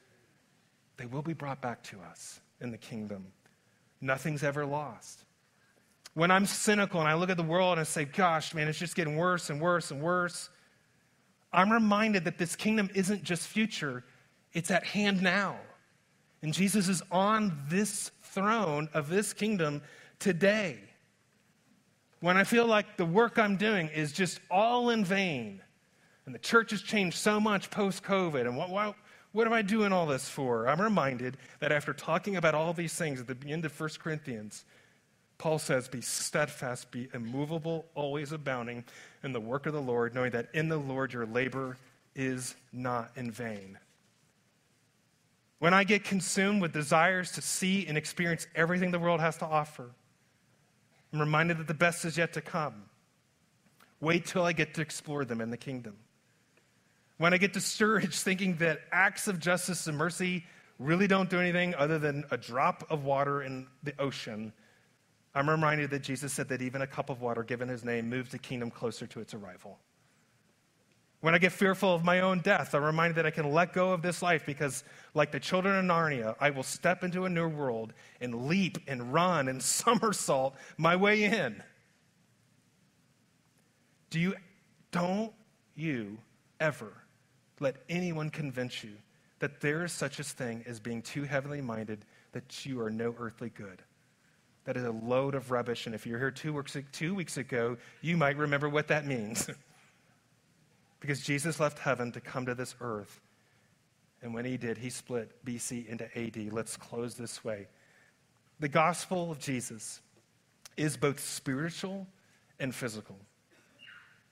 they 0.97 1.05
will 1.05 1.21
be 1.21 1.33
brought 1.33 1.61
back 1.61 1.83
to 1.83 1.99
us 2.09 2.39
in 2.61 2.71
the 2.71 2.79
kingdom. 2.79 3.27
Nothing's 4.01 4.41
ever 4.41 4.65
lost. 4.65 5.25
When 6.15 6.31
I'm 6.31 6.47
cynical 6.47 6.99
and 6.99 7.07
I 7.07 7.13
look 7.13 7.29
at 7.29 7.37
the 7.37 7.43
world 7.43 7.73
and 7.73 7.81
I 7.81 7.83
say, 7.83 8.05
gosh, 8.05 8.55
man, 8.55 8.67
it's 8.67 8.79
just 8.79 8.95
getting 8.95 9.17
worse 9.17 9.51
and 9.51 9.61
worse 9.61 9.91
and 9.91 10.01
worse, 10.01 10.49
I'm 11.53 11.71
reminded 11.71 12.23
that 12.23 12.39
this 12.39 12.55
kingdom 12.55 12.89
isn't 12.95 13.21
just 13.21 13.47
future, 13.47 14.03
it's 14.53 14.71
at 14.71 14.83
hand 14.83 15.21
now. 15.21 15.57
And 16.41 16.53
Jesus 16.53 16.89
is 16.89 17.03
on 17.11 17.55
this 17.69 18.09
throne 18.23 18.89
of 18.95 19.09
this 19.09 19.31
kingdom 19.31 19.83
today. 20.17 20.79
When 22.21 22.35
I 22.35 22.45
feel 22.45 22.65
like 22.65 22.97
the 22.97 23.05
work 23.05 23.37
I'm 23.37 23.57
doing 23.57 23.89
is 23.89 24.11
just 24.11 24.39
all 24.49 24.89
in 24.89 25.05
vain, 25.05 25.61
and 26.27 26.35
the 26.35 26.39
church 26.39 26.71
has 26.71 26.81
changed 26.81 27.17
so 27.17 27.39
much 27.39 27.71
post 27.71 28.03
COVID, 28.03 28.41
and 28.41 28.57
what, 28.57 28.69
what, 28.69 28.95
what 29.31 29.47
am 29.47 29.53
I 29.53 29.61
doing 29.61 29.93
all 29.93 30.05
this 30.05 30.27
for? 30.27 30.67
I'm 30.67 30.81
reminded 30.81 31.37
that 31.61 31.71
after 31.71 31.93
talking 31.93 32.35
about 32.35 32.53
all 32.53 32.73
these 32.73 32.93
things 32.93 33.21
at 33.21 33.27
the 33.27 33.49
end 33.49 33.63
of 33.63 33.79
1 33.79 33.89
Corinthians, 33.97 34.65
Paul 35.37 35.57
says, 35.57 35.87
Be 35.87 36.01
steadfast, 36.01 36.91
be 36.91 37.07
immovable, 37.13 37.85
always 37.95 38.33
abounding 38.33 38.83
in 39.23 39.31
the 39.31 39.39
work 39.39 39.67
of 39.67 39.73
the 39.73 39.81
Lord, 39.81 40.13
knowing 40.13 40.31
that 40.31 40.49
in 40.53 40.67
the 40.67 40.77
Lord 40.77 41.13
your 41.13 41.25
labor 41.25 41.77
is 42.13 42.55
not 42.73 43.11
in 43.15 43.31
vain. 43.31 43.79
When 45.59 45.73
I 45.73 45.85
get 45.85 46.03
consumed 46.03 46.61
with 46.61 46.73
desires 46.73 47.31
to 47.33 47.41
see 47.41 47.87
and 47.87 47.97
experience 47.97 48.47
everything 48.53 48.91
the 48.91 48.99
world 48.99 49.21
has 49.21 49.37
to 49.37 49.45
offer, 49.45 49.91
I'm 51.13 51.21
reminded 51.21 51.57
that 51.59 51.67
the 51.67 51.73
best 51.73 52.03
is 52.03 52.17
yet 52.17 52.33
to 52.33 52.41
come. 52.41 52.83
Wait 54.01 54.25
till 54.25 54.43
I 54.43 54.51
get 54.51 54.73
to 54.73 54.81
explore 54.81 55.23
them 55.23 55.39
in 55.39 55.51
the 55.51 55.57
kingdom. 55.57 55.95
When 57.17 57.33
I 57.33 57.37
get 57.37 57.53
discouraged 57.53 58.21
thinking 58.21 58.57
that 58.57 58.81
acts 58.91 59.27
of 59.27 59.39
justice 59.39 59.87
and 59.87 59.97
mercy 59.97 60.45
really 60.79 61.07
don't 61.07 61.29
do 61.29 61.39
anything 61.39 61.73
other 61.75 61.97
than 61.97 62.23
a 62.29 62.37
drop 62.37 62.85
of 62.89 63.03
water 63.03 63.41
in 63.41 63.67
the 63.83 63.99
ocean, 63.99 64.53
I'm 65.33 65.49
reminded 65.49 65.89
that 65.91 66.03
Jesus 66.03 66.31
said 66.31 66.49
that 66.49 66.61
even 66.61 66.81
a 66.81 66.87
cup 66.87 67.09
of 67.09 67.21
water 67.21 67.43
given 67.43 67.67
his 67.67 67.83
name 67.83 68.09
moves 68.09 68.31
the 68.31 68.37
kingdom 68.37 68.69
closer 68.69 69.07
to 69.07 69.19
its 69.19 69.33
arrival. 69.33 69.79
When 71.21 71.33
I 71.33 71.39
get 71.39 71.51
fearful 71.51 71.95
of 71.95 72.03
my 72.03 72.19
own 72.19 72.41
death, 72.41 72.75
I'm 72.75 72.83
reminded 72.83 73.15
that 73.15 73.25
I 73.25 73.31
can 73.31 73.51
let 73.51 73.73
go 73.73 73.91
of 73.91 74.03
this 74.03 74.21
life 74.21 74.45
because, 74.45 74.83
like 75.15 75.31
the 75.31 75.39
children 75.39 75.75
of 75.75 75.83
Narnia, 75.83 76.35
I 76.39 76.51
will 76.51 76.61
step 76.61 77.03
into 77.03 77.25
a 77.25 77.29
new 77.29 77.47
world 77.47 77.93
and 78.21 78.47
leap 78.47 78.77
and 78.87 79.11
run 79.11 79.47
and 79.47 79.61
somersault 79.63 80.55
my 80.77 80.95
way 80.95 81.23
in. 81.23 81.63
Do 84.11 84.19
you, 84.19 84.35
don't 84.91 85.33
you 85.75 86.19
ever 86.59 86.93
let 87.59 87.77
anyone 87.89 88.29
convince 88.29 88.83
you 88.83 88.93
that 89.39 89.61
there 89.61 89.83
is 89.83 89.91
such 89.91 90.19
a 90.19 90.23
thing 90.23 90.63
as 90.67 90.79
being 90.79 91.01
too 91.01 91.23
heavenly 91.23 91.61
minded 91.61 92.05
that 92.31 92.65
you 92.65 92.81
are 92.81 92.89
no 92.89 93.15
earthly 93.19 93.49
good. 93.49 93.81
That 94.65 94.77
is 94.77 94.83
a 94.83 94.91
load 94.91 95.35
of 95.35 95.51
rubbish. 95.51 95.85
And 95.85 95.95
if 95.95 96.05
you're 96.05 96.19
here 96.19 96.31
two 96.31 96.53
weeks, 96.53 96.75
two 96.91 97.15
weeks 97.15 97.37
ago, 97.37 97.77
you 98.01 98.17
might 98.17 98.37
remember 98.37 98.67
what 98.67 98.89
that 98.89 99.05
means. 99.05 99.49
because 100.99 101.21
Jesus 101.21 101.59
left 101.59 101.79
heaven 101.79 102.11
to 102.11 102.19
come 102.19 102.45
to 102.45 102.55
this 102.55 102.75
earth. 102.81 103.21
And 104.21 104.33
when 104.33 104.45
he 104.45 104.57
did, 104.57 104.77
he 104.77 104.89
split 104.89 105.45
BC 105.45 105.87
into 105.87 106.05
AD. 106.17 106.51
Let's 106.51 106.75
close 106.75 107.15
this 107.15 107.43
way. 107.43 107.67
The 108.59 108.67
gospel 108.67 109.31
of 109.31 109.39
Jesus 109.39 110.01
is 110.75 110.97
both 110.97 111.19
spiritual 111.19 112.07
and 112.59 112.73
physical. 112.73 113.17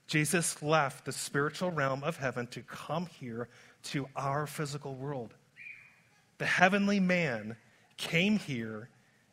Jesus 0.06 0.62
left 0.62 1.04
the 1.04 1.12
spiritual 1.12 1.70
realm 1.70 2.04
of 2.04 2.16
heaven 2.16 2.46
to 2.48 2.62
come 2.62 3.06
here 3.06 3.48
to 3.84 4.08
our 4.14 4.46
physical 4.46 4.94
world. 4.94 5.34
The 6.38 6.46
heavenly 6.46 7.00
man 7.00 7.56
came 7.96 8.38
here 8.38 8.88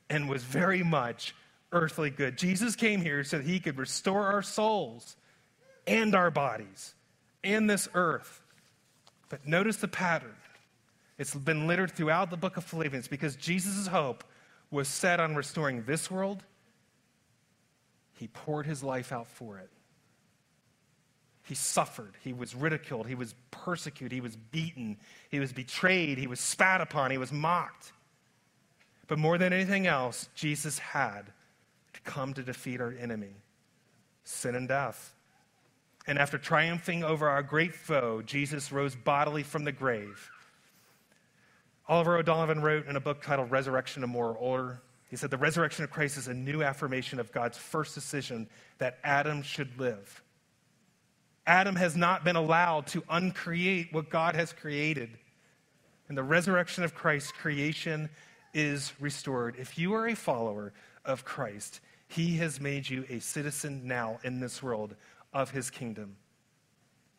and 0.10 0.30
was 0.30 0.44
very 0.44 0.84
much 0.84 1.36
earthly 1.72 2.10
good. 2.10 2.38
Jesus 2.38 2.76
came 2.76 3.02
here 3.02 3.24
so 3.24 3.38
that 3.38 3.46
he 3.46 3.60
could 3.60 3.78
restore 3.78 4.28
our 4.28 4.42
souls 4.42 5.16
and 5.86 6.16
our 6.16 6.32
bodies 6.32 6.96
and 7.44 7.70
this 7.70 7.90
earth. 7.94 8.42
But 9.30 9.48
notice 9.48 9.78
the 9.78 9.88
pattern. 9.88 10.36
It's 11.18 11.34
been 11.36 11.68
littered 11.68 11.92
throughout 11.92 12.30
the 12.30 12.38
book 12.38 12.58
of 12.58 12.64
Philippians 12.64 13.08
because 13.08 13.36
Jesus' 13.36 13.88
hope 13.88 14.24
was 14.72 14.88
set 14.88 15.20
on 15.20 15.36
restoring 15.36 15.84
this 15.84 16.10
world. 16.10 16.44
He 18.14 18.28
poured 18.28 18.66
his 18.66 18.84
life 18.84 19.12
out 19.12 19.28
for 19.28 19.58
it. 19.60 19.70
He 21.44 21.56
suffered. 21.56 22.14
He 22.24 22.32
was 22.34 22.56
ridiculed. 22.56 23.08
He 23.08 23.16
was 23.16 23.36
persecuted. 23.52 24.14
He 24.14 24.22
was 24.22 24.36
beaten. 24.36 24.98
He 25.30 25.40
was 25.40 25.52
betrayed. 25.52 26.18
He 26.18 26.28
was 26.28 26.40
spat 26.40 26.80
upon. 26.80 27.12
He 27.12 27.18
was 27.18 27.32
mocked. 27.32 27.92
But 29.08 29.20
more 29.20 29.38
than 29.38 29.52
anything 29.52 29.86
else, 29.86 30.30
Jesus 30.36 30.80
had 30.80 31.34
to 31.94 32.02
come 32.02 32.34
to 32.34 32.44
defeat 32.44 32.80
our 32.80 32.94
enemy 33.00 33.36
sin 34.24 34.56
and 34.56 34.68
death. 34.68 35.14
And 36.08 36.18
after 36.18 36.38
triumphing 36.38 37.04
over 37.04 37.30
our 37.30 37.44
great 37.44 37.74
foe, 37.74 38.22
Jesus 38.22 38.72
rose 38.72 38.96
bodily 38.96 39.44
from 39.44 39.64
the 39.64 39.72
grave. 39.72 40.32
Oliver 41.88 42.18
O'Donovan 42.18 42.62
wrote 42.62 42.88
in 42.88 42.96
a 42.96 43.02
book 43.02 43.22
titled 43.22 43.52
Resurrection 43.52 44.04
of 44.04 44.10
Moral 44.10 44.38
Order. 44.40 44.82
He 45.10 45.16
said, 45.16 45.30
The 45.30 45.38
resurrection 45.38 45.84
of 45.84 45.92
Christ 45.92 46.18
is 46.18 46.28
a 46.28 46.34
new 46.34 46.64
affirmation 46.64 47.20
of 47.20 47.32
God's 47.32 47.58
first 47.58 47.94
decision 47.94 48.48
that 48.78 49.00
Adam 49.04 49.42
should 49.42 49.78
live. 49.80 50.24
Adam 51.46 51.76
has 51.76 51.96
not 51.96 52.24
been 52.24 52.36
allowed 52.36 52.88
to 52.88 53.04
uncreate 53.10 53.92
what 53.92 54.10
God 54.10 54.36
has 54.36 54.54
created. 54.54 55.10
In 56.10 56.16
the 56.16 56.24
resurrection 56.24 56.84
of 56.84 56.96
Christ, 56.96 57.34
creation 57.34 58.10
is 58.54 58.94
restored. 59.00 59.56
If 59.58 59.78
you 59.78 59.94
are 59.94 60.08
a 60.08 60.16
follower 60.16 60.74
of 61.04 61.26
Christ, 61.26 61.82
he 62.08 62.38
has 62.38 62.62
made 62.62 62.90
you 62.90 63.06
a 63.10 63.20
citizen 63.20 63.88
now 63.88 64.20
in 64.24 64.40
this 64.40 64.64
world 64.64 64.96
of 65.34 65.52
his 65.52 65.70
kingdom. 65.70 66.16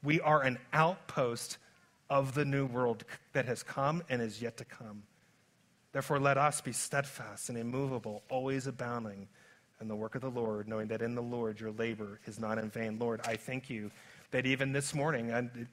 We 0.02 0.20
are 0.20 0.42
an 0.42 0.58
outpost 0.72 1.58
of 2.08 2.34
the 2.34 2.44
new 2.44 2.66
world 2.66 3.04
that 3.32 3.46
has 3.46 3.62
come 3.62 4.02
and 4.08 4.22
is 4.22 4.40
yet 4.40 4.56
to 4.58 4.64
come. 4.64 5.02
Therefore, 5.92 6.18
let 6.18 6.38
us 6.38 6.60
be 6.60 6.72
steadfast 6.72 7.48
and 7.48 7.58
immovable, 7.58 8.22
always 8.28 8.66
abounding 8.66 9.28
in 9.80 9.88
the 9.88 9.96
work 9.96 10.14
of 10.14 10.22
the 10.22 10.30
Lord, 10.30 10.68
knowing 10.68 10.88
that 10.88 11.02
in 11.02 11.14
the 11.14 11.22
Lord 11.22 11.60
your 11.60 11.72
labor 11.72 12.20
is 12.26 12.38
not 12.38 12.58
in 12.58 12.70
vain. 12.70 12.98
Lord, 12.98 13.20
I 13.24 13.36
thank 13.36 13.68
you 13.68 13.90
that 14.34 14.46
even 14.46 14.72
this 14.72 14.96
morning, 14.96 15.32
I, 15.32 15.38
it 15.38 15.68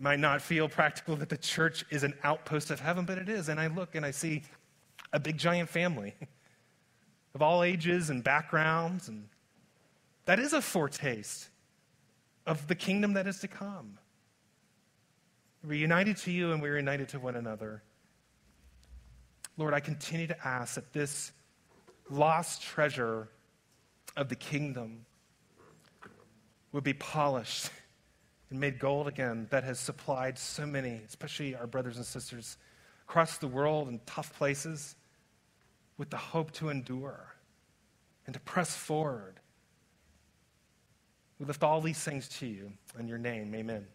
might 0.00 0.18
not 0.18 0.42
feel 0.42 0.68
practical 0.68 1.14
that 1.14 1.28
the 1.28 1.36
church 1.36 1.84
is 1.88 2.02
an 2.02 2.12
outpost 2.24 2.72
of 2.72 2.80
heaven, 2.80 3.04
but 3.04 3.18
it 3.18 3.28
is. 3.28 3.48
And 3.48 3.60
I 3.60 3.68
look 3.68 3.94
and 3.94 4.04
I 4.04 4.10
see 4.10 4.42
a 5.12 5.20
big 5.20 5.38
giant 5.38 5.68
family 5.68 6.12
of 7.36 7.40
all 7.40 7.62
ages 7.62 8.10
and 8.10 8.24
backgrounds. 8.24 9.06
And 9.06 9.28
that 10.24 10.40
is 10.40 10.54
a 10.54 10.60
foretaste 10.60 11.50
of 12.46 12.66
the 12.66 12.74
kingdom 12.74 13.12
that 13.12 13.28
is 13.28 13.38
to 13.38 13.48
come. 13.48 13.96
We're 15.62 15.74
united 15.74 16.16
to 16.16 16.32
you 16.32 16.50
and 16.50 16.60
we're 16.60 16.78
united 16.78 17.10
to 17.10 17.20
one 17.20 17.36
another. 17.36 17.84
Lord, 19.56 19.72
I 19.72 19.78
continue 19.78 20.26
to 20.26 20.36
ask 20.44 20.74
that 20.74 20.92
this 20.92 21.30
lost 22.10 22.60
treasure 22.60 23.28
of 24.16 24.28
the 24.28 24.34
kingdom 24.34 25.06
would 26.74 26.84
be 26.84 26.92
polished 26.92 27.70
and 28.50 28.58
made 28.58 28.80
gold 28.80 29.06
again 29.06 29.46
that 29.50 29.62
has 29.62 29.78
supplied 29.78 30.36
so 30.36 30.66
many, 30.66 31.00
especially 31.06 31.54
our 31.54 31.68
brothers 31.68 31.96
and 31.96 32.04
sisters 32.04 32.56
across 33.08 33.38
the 33.38 33.46
world 33.46 33.86
in 33.86 34.00
tough 34.06 34.36
places, 34.36 34.96
with 35.98 36.10
the 36.10 36.16
hope 36.16 36.50
to 36.50 36.70
endure 36.70 37.36
and 38.26 38.34
to 38.34 38.40
press 38.40 38.74
forward. 38.74 39.38
We 41.38 41.46
lift 41.46 41.62
all 41.62 41.80
these 41.80 42.00
things 42.00 42.28
to 42.40 42.46
you 42.46 42.72
in 42.98 43.06
your 43.06 43.18
name. 43.18 43.54
Amen. 43.54 43.86